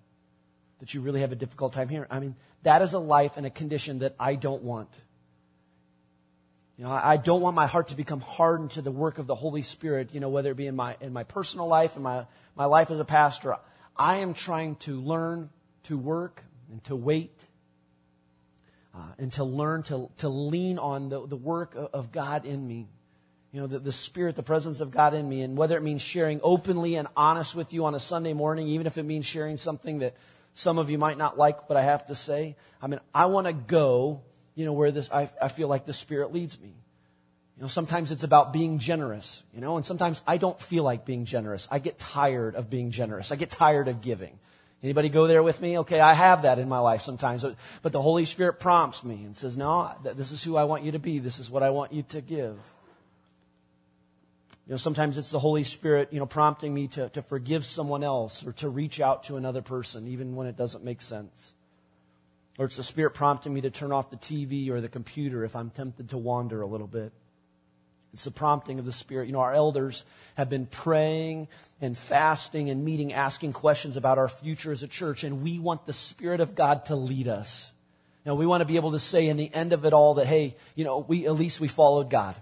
[0.81, 2.09] That you really have a difficult time hearing?
[2.11, 4.89] I mean, that is a life and a condition that I don't want.
[6.77, 9.35] You know, I don't want my heart to become hardened to the work of the
[9.35, 12.25] Holy Spirit, you know, whether it be in my, in my personal life, in my,
[12.57, 13.57] my life as a pastor.
[13.97, 15.51] I am trying to learn
[15.85, 17.39] to work and to wait
[18.95, 22.89] uh, and to learn to, to lean on the, the work of God in me.
[23.53, 26.03] You know, the, the Spirit, the presence of God in me, and whether it means
[26.03, 29.57] sharing openly and honest with you on a Sunday morning, even if it means sharing
[29.57, 30.15] something that
[30.55, 32.57] some of you might not like what I have to say.
[32.81, 34.23] I mean, I want to go
[34.55, 36.75] you know, where this, I, I feel like the Spirit leads me.
[37.57, 41.07] You know, sometimes it's about being generous, you know, and sometimes I don't feel like
[41.07, 41.67] being generous.
[41.71, 43.33] I get tired of being generous.
[43.33, 44.39] I get tired of giving.
[44.83, 45.79] Anybody go there with me?
[45.81, 47.45] Okay, I have that in my life sometimes,
[47.83, 50.93] but the Holy Spirit prompts me and says, no, this is who I want you
[50.93, 51.19] to be.
[51.19, 52.57] This is what I want you to give.
[54.67, 58.03] You know, sometimes it's the Holy Spirit, you know, prompting me to, to forgive someone
[58.05, 61.53] else or to reach out to another person, even when it doesn't make sense.
[62.57, 65.57] Or it's the Spirit prompting me to turn off the TV or the computer if
[65.57, 67.13] I'm tempted to wander a little bit.
[68.13, 69.27] It's the prompting of the Spirit.
[69.27, 71.49] You know, our elders have been praying
[71.81, 75.87] and fasting and meeting, asking questions about our future as a church, and we want
[75.87, 77.73] the Spirit of God to lead us.
[78.31, 80.27] Know, we want to be able to say in the end of it all that,
[80.27, 82.37] hey, you know, we, at least we followed God.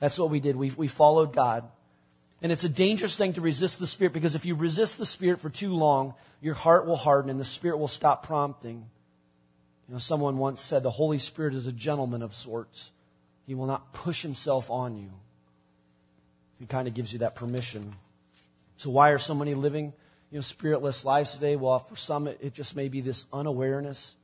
[0.00, 0.56] That's what we did.
[0.56, 1.64] We, we followed God.
[2.40, 5.40] And it's a dangerous thing to resist the Spirit because if you resist the Spirit
[5.40, 8.86] for too long, your heart will harden and the Spirit will stop prompting.
[9.88, 12.92] You know, someone once said the Holy Spirit is a gentleman of sorts.
[13.48, 15.10] He will not push himself on you.
[16.60, 17.94] He kind of gives you that permission.
[18.76, 19.94] So why are so many living,
[20.30, 21.56] you know, spiritless lives today?
[21.56, 24.14] Well, for some, it, just may be this unawareness.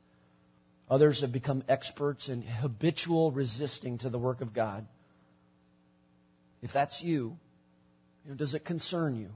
[0.90, 4.86] Others have become experts in habitual resisting to the work of God.
[6.60, 7.38] If that's you,
[8.24, 9.30] you know, does it concern you?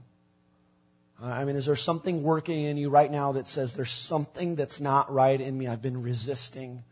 [1.19, 4.79] I mean, is there something working in you right now that says there's something that's
[4.79, 5.65] not right in me?
[5.65, 6.83] I've been resisting.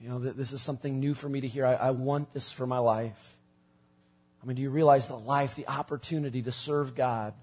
[0.00, 1.66] You know, this is something new for me to hear.
[1.66, 3.36] I, I want this for my life.
[4.42, 7.34] I mean, do you realize the life, the opportunity to serve God,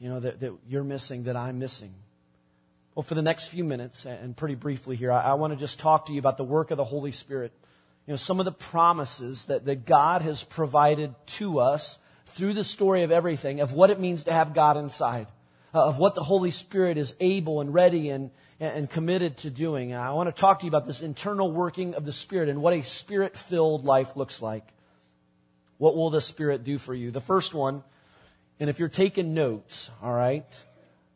[0.00, 1.92] you know, that, that you're missing, that I'm missing?
[2.94, 5.78] Well, for the next few minutes, and pretty briefly here, I, I want to just
[5.78, 7.52] talk to you about the work of the Holy Spirit.
[8.06, 12.64] You know, some of the promises that, that God has provided to us through the
[12.64, 15.26] story of everything, of what it means to have God inside
[15.74, 19.94] uh, of what the Holy Spirit is able and ready and, and committed to doing.
[19.94, 22.74] I want to talk to you about this internal working of the Spirit and what
[22.74, 24.66] a Spirit filled life looks like.
[25.78, 27.10] What will the Spirit do for you?
[27.12, 27.84] The first one,
[28.58, 30.44] and if you're taking notes, all right,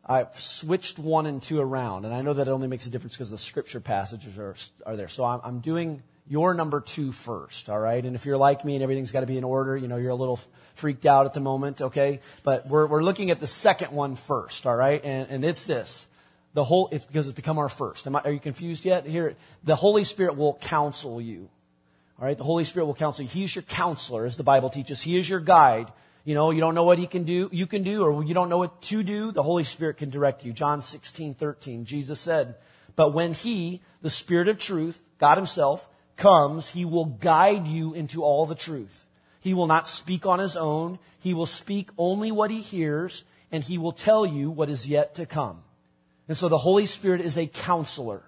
[0.05, 3.15] I've switched one and two around, and I know that it only makes a difference
[3.15, 5.07] because the scripture passages are, are there.
[5.07, 8.05] So I'm, I'm doing your number two first, all right?
[8.05, 10.11] And if you're like me and everything's got to be in order, you know, you're
[10.11, 10.39] a little
[10.75, 12.21] freaked out at the moment, okay?
[12.43, 15.03] But we're, we're looking at the second one first, all right?
[15.03, 16.07] And, and it's this.
[16.53, 18.07] The whole, it's because it's become our first.
[18.07, 19.05] I, are you confused yet?
[19.05, 21.49] Here, the Holy Spirit will counsel you.
[22.19, 22.37] All right?
[22.37, 23.29] The Holy Spirit will counsel you.
[23.29, 25.01] He's your counselor, as the Bible teaches.
[25.01, 25.91] He is your guide.
[26.25, 28.47] You know, you don't know what he can do, you can do, or you don't
[28.47, 30.53] know what to do, the Holy Spirit can direct you.
[30.53, 32.55] John 16, 13, Jesus said,
[32.95, 38.23] But when he, the Spirit of truth, God himself, comes, he will guide you into
[38.23, 39.05] all the truth.
[39.41, 40.99] He will not speak on his own.
[41.19, 45.15] He will speak only what he hears, and he will tell you what is yet
[45.15, 45.61] to come.
[46.27, 48.23] And so the Holy Spirit is a counselor.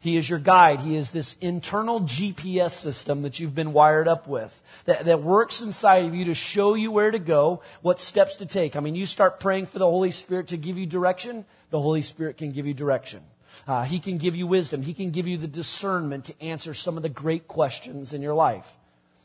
[0.00, 0.80] He is your guide.
[0.80, 5.60] He is this internal GPS system that you've been wired up with that, that works
[5.60, 8.76] inside of you to show you where to go, what steps to take.
[8.76, 12.00] I mean, you start praying for the Holy Spirit to give you direction, the Holy
[12.00, 13.22] Spirit can give you direction.
[13.66, 14.80] Uh, he can give you wisdom.
[14.80, 18.34] He can give you the discernment to answer some of the great questions in your
[18.34, 18.70] life.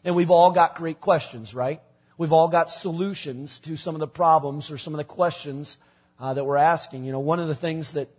[0.04, 1.82] And we've all got great questions, right?
[2.18, 5.78] We've all got solutions to some of the problems or some of the questions
[6.20, 7.04] uh, that we're asking.
[7.06, 8.10] You know, one of the things that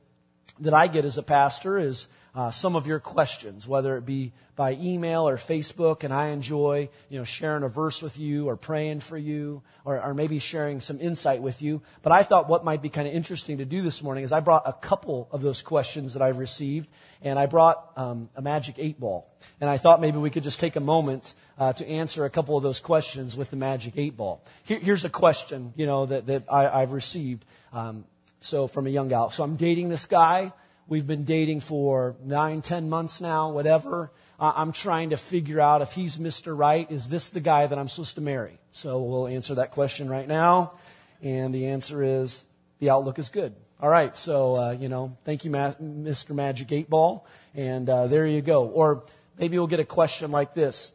[0.60, 4.32] that I get as a pastor is uh, some of your questions, whether it be
[4.56, 8.56] by email or Facebook, and I enjoy, you know, sharing a verse with you or
[8.56, 11.82] praying for you or, or maybe sharing some insight with you.
[12.02, 14.40] But I thought what might be kind of interesting to do this morning is I
[14.40, 16.90] brought a couple of those questions that I've received,
[17.22, 19.30] and I brought um, a magic eight ball.
[19.60, 22.56] And I thought maybe we could just take a moment uh, to answer a couple
[22.56, 24.42] of those questions with the magic eight ball.
[24.64, 27.44] Here, here's a question, you know, that, that I, have received.
[27.72, 28.04] Um,
[28.40, 29.30] so from a young gal.
[29.30, 30.52] So I'm dating this guy.
[30.88, 34.12] We've been dating for nine, ten months now, whatever.
[34.38, 36.56] I'm trying to figure out if he's Mr.
[36.56, 36.90] Right.
[36.90, 38.58] Is this the guy that I'm supposed to marry?
[38.72, 40.74] So we'll answer that question right now.
[41.22, 42.44] And the answer is
[42.78, 43.54] the outlook is good.
[43.80, 44.14] All right.
[44.14, 46.34] So, uh, you know, thank you, Mr.
[46.34, 47.26] Magic 8 Ball.
[47.54, 48.66] And uh, there you go.
[48.66, 49.04] Or
[49.38, 50.92] maybe we'll get a question like this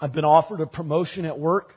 [0.00, 1.76] I've been offered a promotion at work.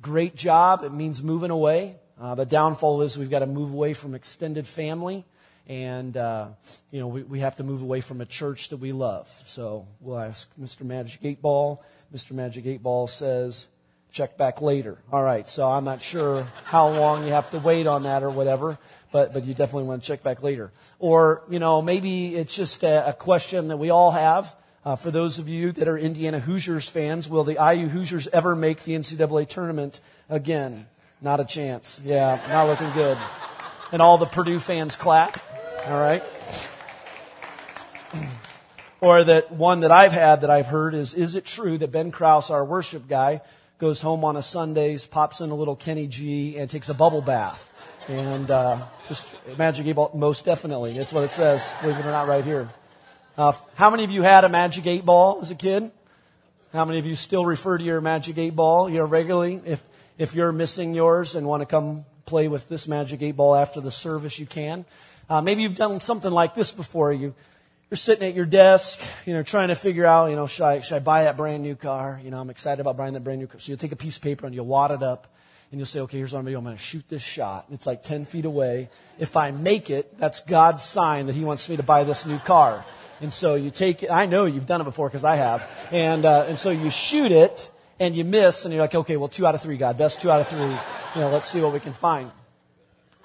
[0.00, 0.82] Great job.
[0.82, 1.96] It means moving away.
[2.20, 5.24] Uh, the downfall is we've got to move away from extended family
[5.68, 6.48] and uh,
[6.90, 9.28] you know we, we have to move away from a church that we love.
[9.46, 10.82] So we'll ask Mr.
[10.82, 11.82] Magic Eight Ball.
[12.14, 12.32] Mr.
[12.32, 13.68] Magic Eight Ball says,
[14.10, 15.48] "Check back later." All right.
[15.48, 18.78] So I'm not sure how long you have to wait on that or whatever,
[19.12, 20.72] but but you definitely want to check back later.
[20.98, 24.54] Or you know maybe it's just a, a question that we all have.
[24.84, 28.56] Uh, for those of you that are Indiana Hoosiers fans, will the IU Hoosiers ever
[28.56, 30.86] make the NCAA tournament again?
[31.22, 32.00] Not a chance.
[32.04, 33.16] Yeah, not looking good.
[33.92, 35.38] And all the Purdue fans clap.
[35.86, 36.22] All right.
[39.00, 42.12] Or that one that I've had that I've heard is, is it true that Ben
[42.12, 43.40] Kraus, our worship guy,
[43.78, 47.20] goes home on a Sundays, pops in a little Kenny G, and takes a bubble
[47.20, 47.68] bath?
[48.06, 49.26] And uh, just
[49.58, 50.92] Magic Eight Ball, most definitely.
[50.92, 52.68] That's what it says, believe it or not, right here.
[53.36, 55.90] Uh, how many of you had a Magic Eight Ball as a kid?
[56.72, 59.60] How many of you still refer to your Magic Eight Ball, you know, regularly?
[59.66, 59.82] If
[60.22, 63.80] if you're missing yours and want to come play with this Magic Eight Ball after
[63.80, 64.84] the service, you can.
[65.28, 67.12] Uh, maybe you've done something like this before.
[67.12, 67.34] You,
[67.90, 70.78] you're sitting at your desk, you know, trying to figure out, you know, should I,
[70.78, 72.20] should I buy that brand new car?
[72.22, 73.58] You know, I'm excited about buying that brand new car.
[73.58, 75.26] So you'll take a piece of paper and you'll wad it up
[75.72, 76.58] and you'll say, okay, here's what I'm going to do.
[76.58, 77.66] I'm going to shoot this shot.
[77.72, 78.90] It's like 10 feet away.
[79.18, 82.38] If I make it, that's God's sign that He wants me to buy this new
[82.38, 82.84] car.
[83.20, 84.10] And so you take it.
[84.10, 85.68] I know you've done it before because I have.
[85.90, 87.71] And, uh, and so you shoot it
[88.02, 90.28] and you miss and you're like, okay, well, two out of three, God, best two
[90.28, 90.58] out of three.
[90.58, 92.32] You know, let's see what we can find.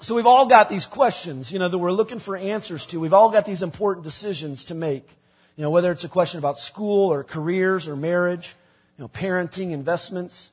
[0.00, 3.00] So we've all got these questions, you know, that we're looking for answers to.
[3.00, 5.08] We've all got these important decisions to make.
[5.56, 8.54] You know, whether it's a question about school or careers or marriage,
[8.96, 10.52] you know, parenting, investments.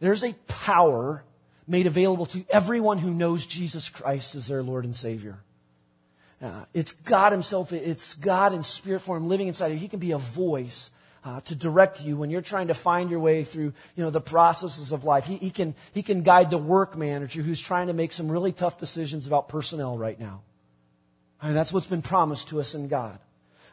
[0.00, 1.22] There's a power
[1.68, 5.38] made available to everyone who knows Jesus Christ as their Lord and Savior.
[6.42, 7.72] Uh, it's God Himself.
[7.72, 9.78] It's God in spirit form living inside of you.
[9.78, 10.90] He can be a voice
[11.24, 14.20] uh, to direct you when you're trying to find your way through, you know, the
[14.20, 15.24] processes of life.
[15.24, 18.52] He, he, can, he can guide the work manager who's trying to make some really
[18.52, 20.42] tough decisions about personnel right now.
[21.40, 23.18] I mean, that's what's been promised to us in God.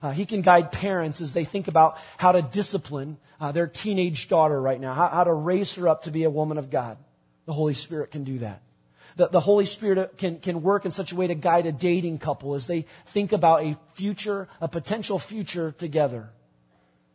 [0.02, 4.30] Uh, he can guide parents as they think about how to discipline uh, their teenage
[4.30, 6.98] daughter right now, how, how to raise her up to be a woman of God.
[7.46, 8.62] The Holy Spirit can do that.
[9.18, 12.18] The, the Holy Spirit can, can work in such a way to guide a dating
[12.20, 16.30] couple as they think about a future, a potential future together.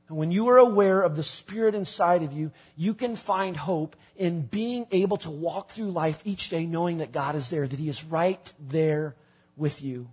[0.08, 3.96] And when you are aware of the Spirit inside of you, you can find hope
[4.16, 7.78] in being able to walk through life each day knowing that God is there, that
[7.78, 9.16] He is right there
[9.56, 10.08] with you.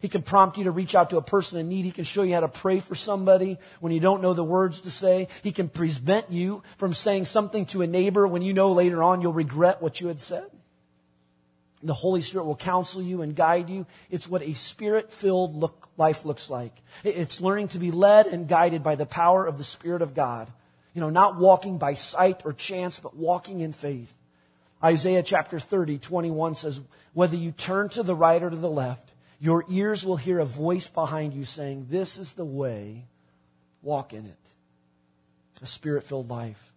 [0.00, 1.84] He can prompt you to reach out to a person in need.
[1.84, 4.80] He can show you how to pray for somebody when you don't know the words
[4.80, 5.28] to say.
[5.44, 9.20] He can prevent you from saying something to a neighbor when you know later on
[9.20, 10.50] you'll regret what you had said.
[11.82, 13.86] The Holy Spirit will counsel you and guide you.
[14.10, 16.72] It's what a spirit filled look, life looks like.
[17.02, 20.48] It's learning to be led and guided by the power of the Spirit of God.
[20.94, 24.14] You know, not walking by sight or chance, but walking in faith.
[24.82, 26.80] Isaiah chapter 30, 21 says,
[27.14, 30.44] Whether you turn to the right or to the left, your ears will hear a
[30.44, 33.06] voice behind you saying, This is the way,
[33.82, 34.36] walk in it.
[35.62, 36.72] A spirit filled life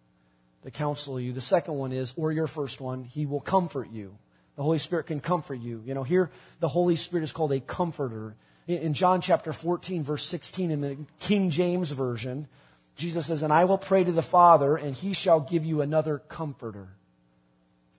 [0.64, 1.34] to counsel you.
[1.34, 4.18] The second one is, or your first one, He will comfort you.
[4.56, 5.82] The Holy Spirit can comfort you.
[5.86, 8.36] You know, here the Holy Spirit is called a comforter.
[8.68, 12.48] In John chapter 14, verse 16, in the King James Version,
[12.96, 16.20] Jesus says, And I will pray to the Father, and he shall give you another
[16.20, 16.88] comforter.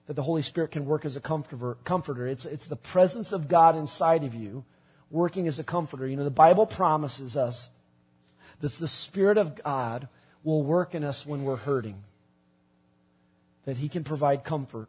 [0.07, 1.77] That the Holy Spirit can work as a comforter.
[1.83, 2.27] comforter.
[2.27, 4.65] It's, it's the presence of God inside of you
[5.09, 6.07] working as a comforter.
[6.07, 7.69] You know, the Bible promises us
[8.59, 10.07] that the Spirit of God
[10.43, 12.03] will work in us when we're hurting,
[13.65, 14.87] that he can provide comfort.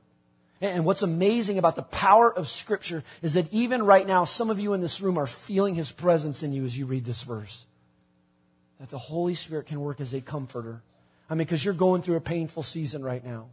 [0.61, 4.59] And what's amazing about the power of Scripture is that even right now, some of
[4.59, 7.65] you in this room are feeling His presence in you as you read this verse.
[8.81, 10.83] That the Holy Spirit can work as a comforter.
[11.31, 13.47] I mean, because you're going through a painful season right now.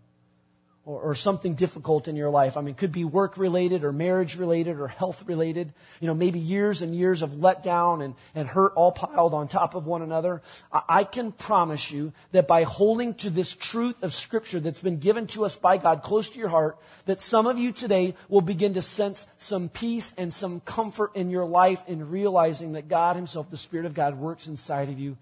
[0.85, 2.57] Or, or something difficult in your life.
[2.57, 5.73] I mean, it could be work related or marriage related or health related.
[5.99, 9.75] You know, maybe years and years of letdown and, and hurt all piled on top
[9.75, 10.41] of one another.
[10.71, 14.99] I, I can promise you that by holding to this truth of scripture that's been
[14.99, 18.41] given to us by God close to your heart, that some of you today will
[18.41, 23.15] begin to sense some peace and some comfort in your life in realizing that God
[23.15, 25.17] himself, the Spirit of God, works inside of you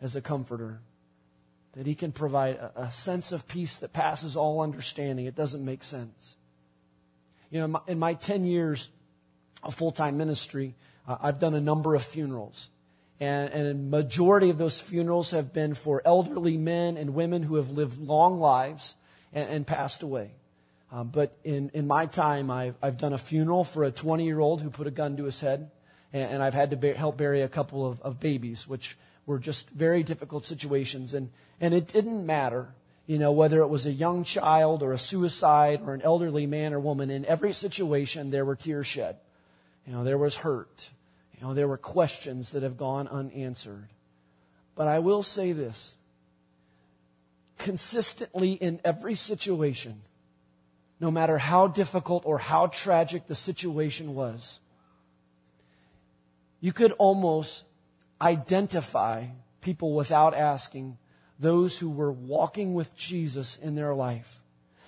[0.00, 0.80] as a comforter
[1.74, 5.26] that He can provide a, a, sense of peace that passes all understanding.
[5.26, 6.36] It doesn't make sense.
[7.50, 8.90] You know, in my, in my 10 years
[9.62, 10.74] of full time ministry,
[11.06, 12.68] uh, I've done a number of funerals.
[13.20, 17.56] And, and a majority of those funerals have been for elderly men and women who
[17.56, 18.96] have lived long lives
[19.32, 20.32] and, and passed away.
[20.90, 24.40] Um, but in, in my time, I've, I've done a funeral for a 20 year
[24.40, 25.70] old who put a gun to his head.
[26.12, 29.38] And, and I've had to be, help bury a couple of, of babies, which were
[29.38, 31.14] just very difficult situations.
[31.14, 32.74] And, and it didn't matter,
[33.06, 36.72] you know, whether it was a young child or a suicide or an elderly man
[36.72, 37.10] or woman.
[37.10, 39.16] In every situation, there were tears shed.
[39.86, 40.90] You know, there was hurt.
[41.34, 43.88] You know, there were questions that have gone unanswered.
[44.74, 45.94] But I will say this
[47.58, 50.02] consistently in every situation,
[50.98, 54.60] no matter how difficult or how tragic the situation was,
[56.60, 57.64] you could almost
[58.22, 59.26] identify
[59.60, 60.96] people without asking
[61.38, 64.40] those who were walking with Jesus in their life.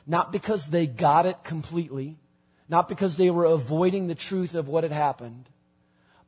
[0.07, 2.19] Not because they got it completely,
[2.69, 5.49] not because they were avoiding the truth of what had happened,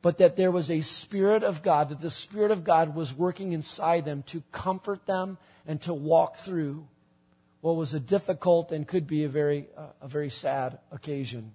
[0.01, 3.53] but that there was a Spirit of God, that the Spirit of God was working
[3.53, 6.87] inside them to comfort them and to walk through
[7.61, 11.51] what was a difficult and could be a very, uh, a very sad occasion.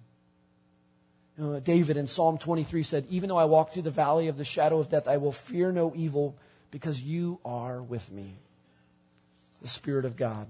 [1.37, 4.45] Know, David in Psalm 23 said, Even though I walk through the valley of the
[4.45, 6.35] shadow of death, I will fear no evil
[6.69, 8.35] because you are with me.
[9.61, 10.47] The Spirit of God.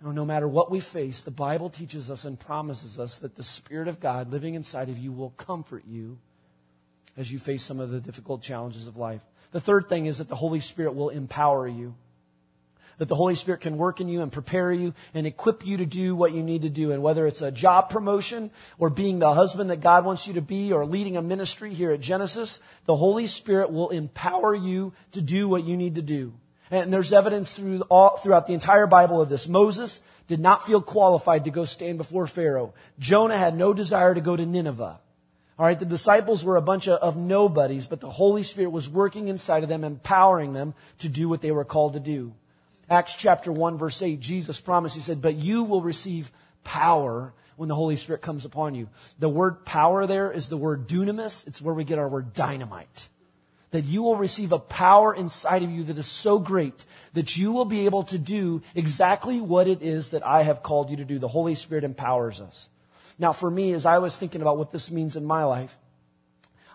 [0.00, 3.42] Know, no matter what we face, the Bible teaches us and promises us that the
[3.42, 6.18] Spirit of God living inside of you will comfort you
[7.16, 9.22] as you face some of the difficult challenges of life.
[9.50, 11.94] The third thing is that the Holy Spirit will empower you
[12.98, 15.86] that the Holy Spirit can work in you and prepare you and equip you to
[15.86, 16.92] do what you need to do.
[16.92, 20.42] And whether it's a job promotion or being the husband that God wants you to
[20.42, 25.20] be or leading a ministry here at Genesis, the Holy Spirit will empower you to
[25.20, 26.34] do what you need to do.
[26.70, 29.48] And there's evidence through all, throughout the entire Bible of this.
[29.48, 32.74] Moses did not feel qualified to go stand before Pharaoh.
[32.98, 35.00] Jonah had no desire to go to Nineveh.
[35.58, 38.88] All right, the disciples were a bunch of, of, nobodies, but the Holy Spirit was
[38.88, 42.32] working inside of them, empowering them to do what they were called to do.
[42.90, 46.32] Acts chapter 1 verse 8, Jesus promised, He said, but you will receive
[46.64, 48.88] power when the Holy Spirit comes upon you.
[49.18, 51.46] The word power there is the word dunamis.
[51.46, 53.08] It's where we get our word dynamite.
[53.72, 57.52] That you will receive a power inside of you that is so great that you
[57.52, 61.04] will be able to do exactly what it is that I have called you to
[61.04, 61.18] do.
[61.18, 62.68] The Holy Spirit empowers us.
[63.18, 65.76] Now for me, as I was thinking about what this means in my life,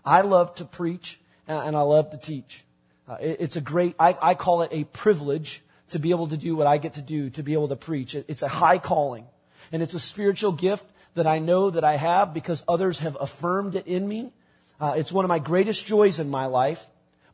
[0.06, 2.64] I love to preach and I love to teach.
[3.08, 6.56] Uh, it's a great, I, I call it a privilege to be able to do
[6.56, 8.16] what I get to do, to be able to preach.
[8.16, 9.26] It's a high calling.
[9.72, 13.76] And it's a spiritual gift that I know that I have because others have affirmed
[13.76, 14.32] it in me.
[14.80, 16.86] Uh, it's one of my greatest joys in my life.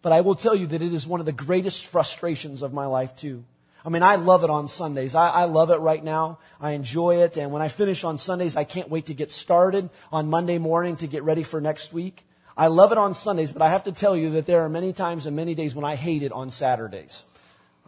[0.02, 2.86] But I will tell you that it is one of the greatest frustrations of my
[2.86, 3.44] life too.
[3.84, 5.16] I mean, I love it on Sundays.
[5.16, 6.40] I, I, love it right now.
[6.60, 7.38] I enjoy it.
[7.38, 10.98] And when I finish on Sundays, I can't wait to get started on Monday morning
[10.98, 12.26] to get ready for next week.
[12.58, 14.92] I love it on Sundays, but I have to tell you that there are many
[14.92, 17.24] times and many days when I hate it on Saturdays.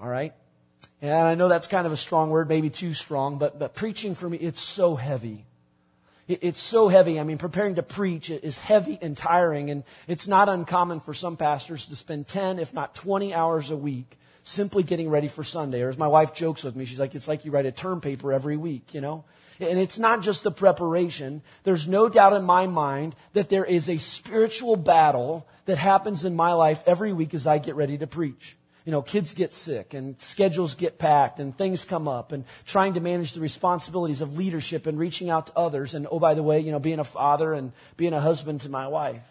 [0.02, 0.34] All right?
[1.02, 4.14] And I know that's kind of a strong word, maybe too strong, but, but preaching
[4.14, 5.46] for me, it's so heavy.
[6.28, 7.20] It, it's so heavy.
[7.20, 11.38] I mean, preparing to preach is heavy and tiring, and it's not uncommon for some
[11.38, 15.82] pastors to spend 10, if not 20 hours a week simply getting ready for Sunday.
[15.82, 18.00] Or as my wife jokes with me, she's like, it's like you write a term
[18.00, 19.24] paper every week, you know?
[19.60, 21.44] And it's not just the preparation.
[21.64, 26.36] There's no doubt in my mind that there is a spiritual battle that happens in
[26.36, 29.94] my life every week as I get ready to preach you know, kids get sick
[29.94, 34.38] and schedules get packed and things come up and trying to manage the responsibilities of
[34.38, 35.94] leadership and reaching out to others.
[35.94, 38.70] And oh, by the way, you know, being a father and being a husband to
[38.70, 39.24] my wife.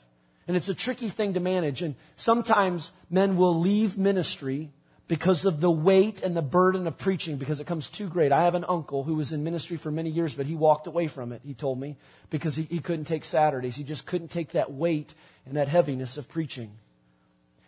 [0.47, 1.83] And it's a tricky thing to manage.
[1.83, 4.71] And sometimes men will leave ministry
[5.09, 8.31] because of the weight and the burden of preaching because it comes too great.
[8.31, 11.09] I have an uncle who was in ministry for many years, but he walked away
[11.09, 11.97] from it, he told me,
[12.31, 13.75] because he, he couldn't take Saturdays.
[13.75, 15.13] He just couldn't take that weight
[15.47, 16.71] and that heaviness of preaching.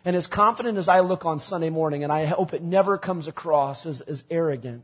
[0.04, 3.28] And as confident as I look on Sunday morning, and I hope it never comes
[3.28, 4.82] across as, as arrogant,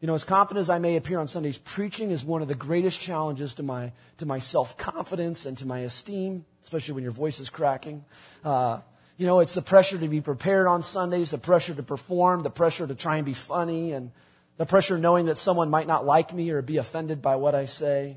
[0.00, 2.54] you know, as confident as I may appear on Sundays, preaching is one of the
[2.54, 7.40] greatest challenges to my, to my self-confidence and to my esteem, especially when your voice
[7.40, 8.04] is cracking.
[8.44, 8.80] Uh,
[9.16, 12.50] you know, it's the pressure to be prepared on Sundays, the pressure to perform, the
[12.50, 14.12] pressure to try and be funny, and
[14.56, 17.66] The pressure knowing that someone might not like me or be offended by what I
[17.66, 18.16] say.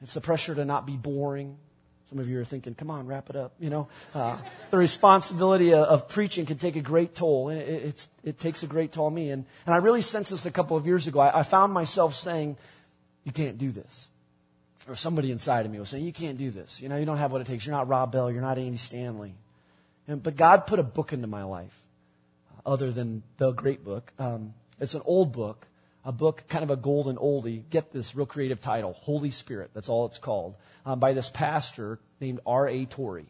[0.00, 1.58] It's the pressure to not be boring.
[2.10, 3.52] Some of you are thinking, come on, wrap it up.
[3.60, 4.36] You know, uh,
[4.70, 7.50] the responsibility of, of, preaching can take a great toll.
[7.50, 9.30] It, it takes a great toll on me.
[9.30, 11.20] And, and I really sensed this a couple of years ago.
[11.20, 12.56] I, I found myself saying,
[13.22, 14.08] you can't do this.
[14.88, 16.82] Or somebody inside of me was saying, you can't do this.
[16.82, 17.64] You know, you don't have what it takes.
[17.64, 18.28] You're not Rob Bell.
[18.28, 19.34] You're not Andy Stanley.
[20.08, 21.80] And, but God put a book into my life
[22.66, 24.12] other than the great book.
[24.18, 25.66] Um, it's an old book,
[26.04, 27.62] a book, kind of a golden oldie.
[27.70, 29.70] Get this real creative title, Holy Spirit.
[29.74, 30.56] That's all it's called.
[30.86, 32.86] Um, by this pastor named R.A.
[32.86, 33.26] Torrey.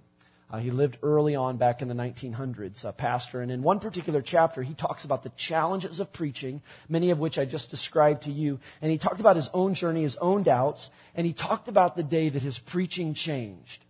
[0.53, 3.41] Uh, he lived early on back in the 1900s, a pastor.
[3.41, 7.39] And in one particular chapter, he talks about the challenges of preaching, many of which
[7.39, 8.59] I just described to you.
[8.83, 10.91] And he talked about his own journey, his own doubts.
[11.15, 13.85] And he talked about the day that his preaching changed.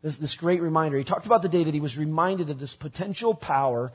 [0.00, 0.98] This, this great reminder.
[0.98, 3.92] He talked about the day that he was reminded of this potential power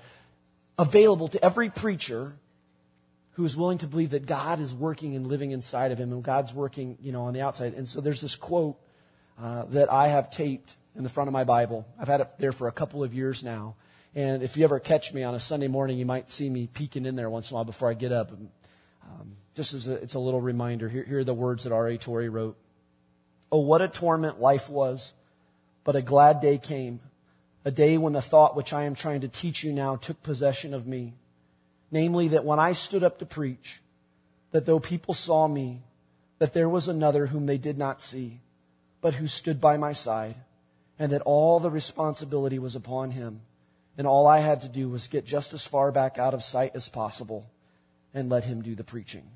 [0.77, 2.33] available to every preacher
[3.33, 6.23] who is willing to believe that God is working and living inside of him and
[6.23, 7.73] God's working, you know, on the outside.
[7.73, 8.77] And so there's this quote
[9.41, 11.87] uh, that I have taped in the front of my Bible.
[11.99, 13.75] I've had it there for a couple of years now.
[14.15, 17.05] And if you ever catch me on a Sunday morning, you might see me peeking
[17.05, 18.31] in there once in a while before I get up.
[18.31, 18.49] And,
[19.03, 21.97] um, just as a, it's a little reminder, here, here are the words that R.A.
[21.97, 22.55] Torrey wrote.
[23.51, 25.13] Oh, what a torment life was,
[25.83, 26.99] but a glad day came
[27.65, 30.73] a day when the thought which I am trying to teach you now took possession
[30.73, 31.13] of me.
[31.93, 33.79] Namely, that when I stood up to preach,
[34.49, 35.83] that though people saw me,
[36.39, 38.39] that there was another whom they did not see,
[38.99, 40.33] but who stood by my side,
[40.97, 43.41] and that all the responsibility was upon him.
[43.95, 46.71] And all I had to do was get just as far back out of sight
[46.73, 47.45] as possible
[48.11, 49.29] and let him do the preaching.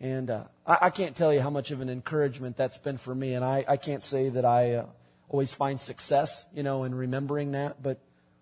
[0.00, 3.14] And uh, I, I, can't tell you how much of an encouragement that's been for
[3.14, 3.32] me.
[3.32, 4.86] And I, I can't say that I uh,
[5.30, 7.98] always find success, you know, in remembering that, but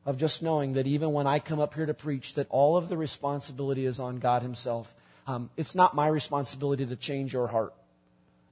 [0.06, 2.88] of just knowing that even when I come up here to preach, that all of
[2.88, 4.94] the responsibility is on God Himself.
[5.26, 7.74] Um, it's not my responsibility to change your heart,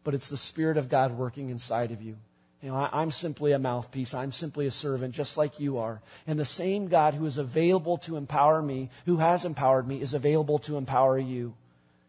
[0.03, 2.17] but it's the Spirit of God working inside of you.
[2.61, 4.15] You know, I, am simply a mouthpiece.
[4.15, 6.01] I'm simply a servant, just like you are.
[6.27, 10.15] And the same God who is available to empower me, who has empowered me, is
[10.15, 11.55] available to empower you.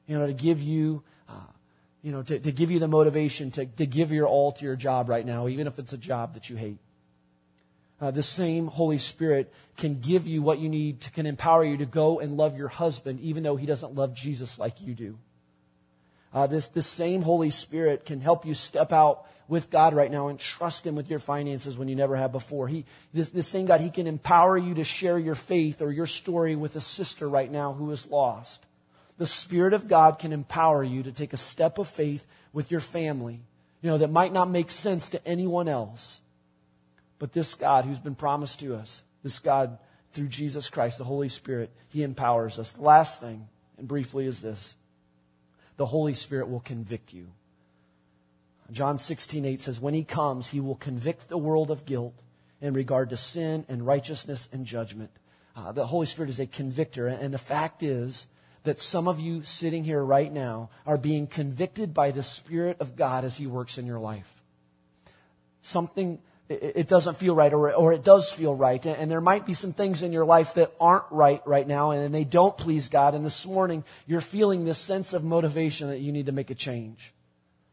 [0.07, 1.03] You know, to give you
[2.05, 4.75] you know, to, to give you the motivation to, to give your all to your
[4.75, 6.77] job right now, even if it's a job that you hate.
[7.99, 11.77] Uh, the same Holy Spirit can give you what you need to, can empower you
[11.77, 15.17] to go and love your husband, even though he doesn't love Jesus like you do.
[16.33, 20.27] Uh, this, this same Holy Spirit can help you step out with God right now
[20.27, 22.67] and trust Him with your finances when you never have before.
[22.67, 22.83] He,
[23.13, 26.57] this, this same God, He can empower you to share your faith or your story
[26.57, 28.65] with a sister right now who is lost
[29.17, 32.79] the Spirit of God can empower you to take a step of faith with your
[32.79, 33.39] family,
[33.81, 36.21] you know, that might not make sense to anyone else.
[37.19, 39.77] But this God who's been promised to us, this God
[40.13, 42.71] through Jesus Christ, the Holy Spirit, He empowers us.
[42.71, 43.47] The last thing,
[43.77, 44.75] and briefly, is this
[45.77, 47.27] the Holy Spirit will convict you.
[48.71, 52.15] John 16, 8 says, When He comes, He will convict the world of guilt
[52.61, 55.11] in regard to sin and righteousness and judgment.
[55.55, 58.27] Uh, the Holy Spirit is a convictor, and the fact is,
[58.65, 62.95] that some of you sitting here right now are being convicted by the Spirit of
[62.95, 64.41] God as He works in your life.
[65.61, 68.85] Something, it doesn't feel right, or, it does feel right.
[68.85, 72.13] And there might be some things in your life that aren't right right now, and
[72.13, 73.15] they don't please God.
[73.15, 76.55] And this morning, you're feeling this sense of motivation that you need to make a
[76.55, 77.13] change.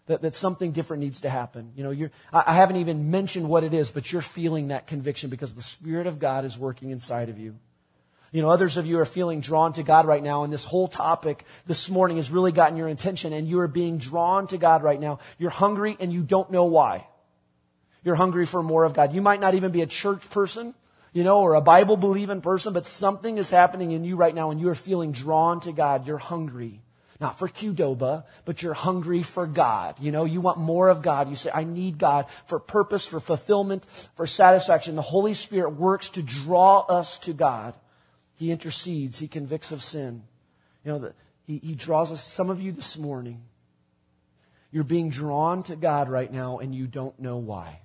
[0.06, 1.72] That, that something different needs to happen.
[1.76, 5.30] You know, you're, I haven't even mentioned what it is, but you're feeling that conviction
[5.30, 7.54] because the Spirit of God is working inside of you.
[8.32, 10.88] You know, others of you are feeling drawn to God right now, and this whole
[10.88, 14.82] topic this morning has really gotten your attention, and you are being drawn to God
[14.82, 15.18] right now.
[15.38, 17.06] You're hungry, and you don't know why.
[18.05, 19.12] You're hungry for more of God.
[19.12, 20.74] You might not even be a church person,
[21.12, 24.50] you know, or a Bible believing person, but something is happening in you right now,
[24.50, 26.07] and you are feeling drawn to God.
[26.07, 26.80] You're hungry.
[27.20, 30.00] Not for Qdoba, but you're hungry for God.
[30.00, 31.28] You know, you want more of God.
[31.28, 33.86] You say, I need God for purpose, for fulfillment,
[34.16, 34.96] for satisfaction.
[34.96, 37.74] The Holy Spirit works to draw us to God.
[38.34, 39.20] He intercedes.
[39.20, 40.24] He convicts of sin.
[40.84, 41.14] You know, the,
[41.46, 43.40] he, he draws us, some of you this morning,
[44.72, 47.81] you're being drawn to God right now and you don't know why.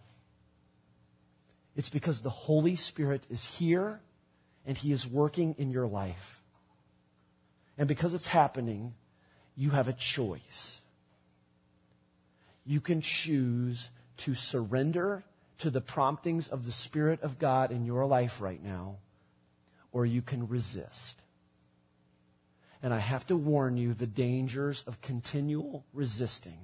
[1.78, 4.01] It's because the Holy Spirit is here
[4.65, 6.41] and He is working in your life.
[7.78, 8.95] And because it's happening,
[9.55, 10.82] you have a choice.
[12.65, 15.23] You can choose to surrender
[15.59, 18.97] to the promptings of the Spirit of God in your life right now
[19.91, 21.21] or you can resist.
[22.82, 26.59] And I have to warn you the dangers of continual resisting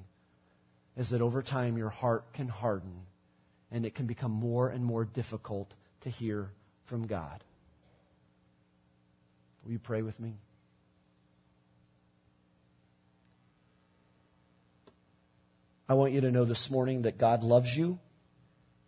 [0.97, 3.05] is that over time your heart can harden
[3.73, 6.51] and it can become more and more difficult to hear
[6.85, 7.43] from God.
[9.65, 10.35] Will you pray with me?
[15.89, 17.99] I want you to know this morning that God loves you,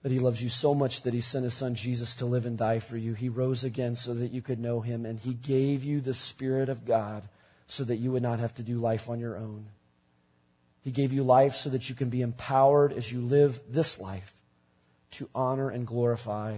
[0.03, 2.57] that He loves you so much that He sent His Son Jesus to live and
[2.57, 3.13] die for you.
[3.15, 6.69] He rose again so that you could know Him, and He gave you the Spirit
[6.69, 7.23] of God
[7.67, 9.65] so that you would not have to do life on your own.
[10.83, 14.34] He gave you life so that you can be empowered as you live this life
[15.11, 16.57] to honor and glorify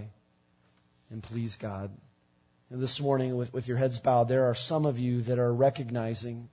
[1.10, 1.90] and please God.
[2.70, 5.52] And this morning, with, with your heads bowed, there are some of you that are
[5.52, 6.48] recognizing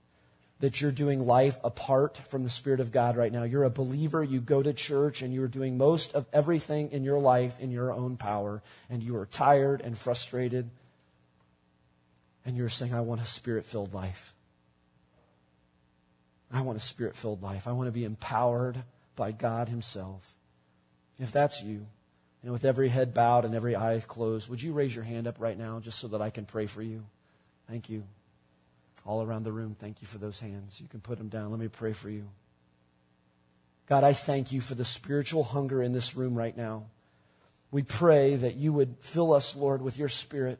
[0.60, 3.42] that you're doing life apart from the Spirit of God right now.
[3.42, 7.18] You're a believer, you go to church, and you're doing most of everything in your
[7.18, 10.70] life in your own power, and you are tired and frustrated,
[12.46, 14.32] and you're saying, I want a Spirit filled life.
[16.50, 17.68] I want a Spirit filled life.
[17.68, 18.82] I want to be empowered
[19.14, 20.35] by God Himself.
[21.18, 21.86] If that's you,
[22.42, 25.36] and with every head bowed and every eye closed, would you raise your hand up
[25.40, 27.04] right now just so that I can pray for you?
[27.68, 28.04] Thank you.
[29.04, 30.80] All around the room, thank you for those hands.
[30.80, 31.50] You can put them down.
[31.50, 32.28] Let me pray for you.
[33.86, 36.86] God, I thank you for the spiritual hunger in this room right now.
[37.70, 40.58] We pray that you would fill us, Lord, with your spirit.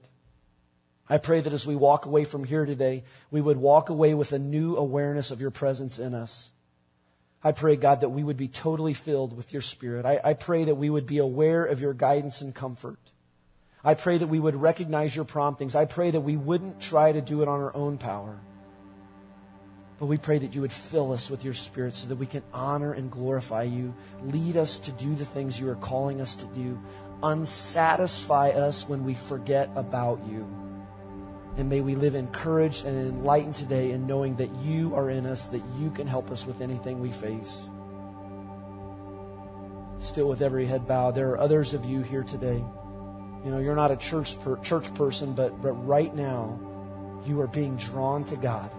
[1.08, 4.32] I pray that as we walk away from here today, we would walk away with
[4.32, 6.50] a new awareness of your presence in us.
[7.42, 10.04] I pray, God, that we would be totally filled with your Spirit.
[10.04, 12.98] I, I, pray that we would be aware of your guidance and comfort.
[13.84, 15.76] I pray that we would recognize your promptings.
[15.76, 18.36] I pray that we wouldn't try to do it on our own power.
[19.98, 22.42] But we pray that you would fill us with your Spirit so that we can
[22.52, 23.94] honor and glorify you.
[24.24, 26.80] Lead us to do the things you are calling us to do.
[27.22, 30.65] Unsatisfy us when we forget about you.
[31.56, 35.48] And may we live encouraged and enlightened today in knowing that you are in us,
[35.48, 37.68] that you can help us with anything we face.
[39.98, 42.62] Still, with every head bowed, there are others of you here today.
[43.44, 46.58] You know, you're not a church per, church person, but but right now,
[47.24, 48.70] you are being drawn to God.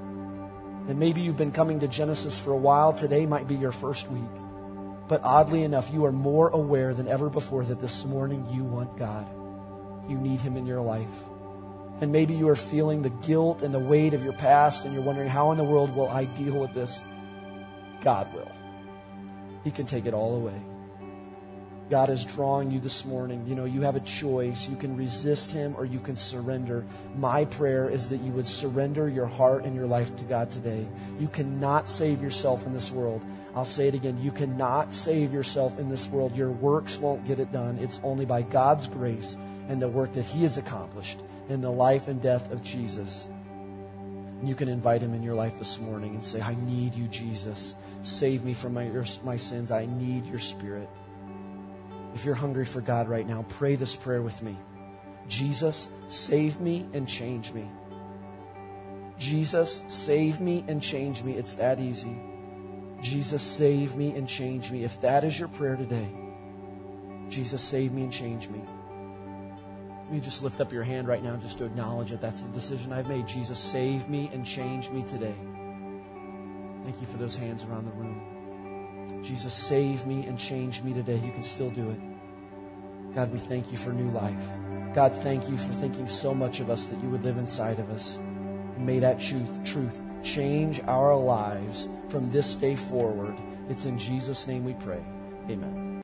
[0.88, 2.94] And maybe you've been coming to Genesis for a while.
[2.94, 4.42] Today might be your first week.
[5.08, 8.98] But oddly enough, you are more aware than ever before that this morning you want
[8.98, 9.28] God.
[10.08, 11.08] You need Him in your life.
[12.00, 15.04] And maybe you are feeling the guilt and the weight of your past and you're
[15.04, 17.02] wondering, how in the world will I deal with this?
[18.02, 18.52] God will.
[19.64, 20.62] He can take it all away.
[21.90, 23.46] God is drawing you this morning.
[23.48, 24.68] You know, you have a choice.
[24.68, 26.86] You can resist Him or you can surrender.
[27.18, 30.86] My prayer is that you would surrender your heart and your life to God today.
[31.18, 33.22] You cannot save yourself in this world.
[33.56, 34.22] I'll say it again.
[34.22, 36.36] You cannot save yourself in this world.
[36.36, 37.78] Your works won't get it done.
[37.80, 39.38] It's only by God's grace
[39.70, 41.20] and the work that He has accomplished
[41.50, 43.30] in the life and death of Jesus.
[44.40, 47.08] And you can invite him in your life this morning and say, I need you,
[47.08, 47.76] Jesus.
[48.04, 48.90] Save me from my,
[49.24, 49.72] my sins.
[49.72, 50.90] I need your spirit.
[52.14, 54.58] If you're hungry for God right now, pray this prayer with me.
[55.28, 57.70] Jesus, save me and change me.
[59.18, 61.34] Jesus, save me and change me.
[61.34, 62.16] It's that easy.
[63.02, 64.84] Jesus, save me and change me.
[64.84, 66.08] If that is your prayer today,
[67.30, 68.62] Jesus, save me and change me.
[70.12, 72.94] You just lift up your hand right now just to acknowledge that that's the decision
[72.94, 73.28] I've made.
[73.28, 75.36] Jesus, save me and change me today.
[76.84, 79.22] Thank you for those hands around the room.
[79.24, 81.16] Jesus, save me and change me today.
[81.18, 82.00] You can still do it.
[83.14, 84.48] God, we thank you for new life.
[84.94, 87.90] God, thank you for thinking so much of us that you would live inside of
[87.90, 88.16] us.
[88.16, 93.36] And may that truth, truth change our lives from this day forward.
[93.70, 95.04] It's in Jesus' name we pray.
[95.50, 95.88] Amen.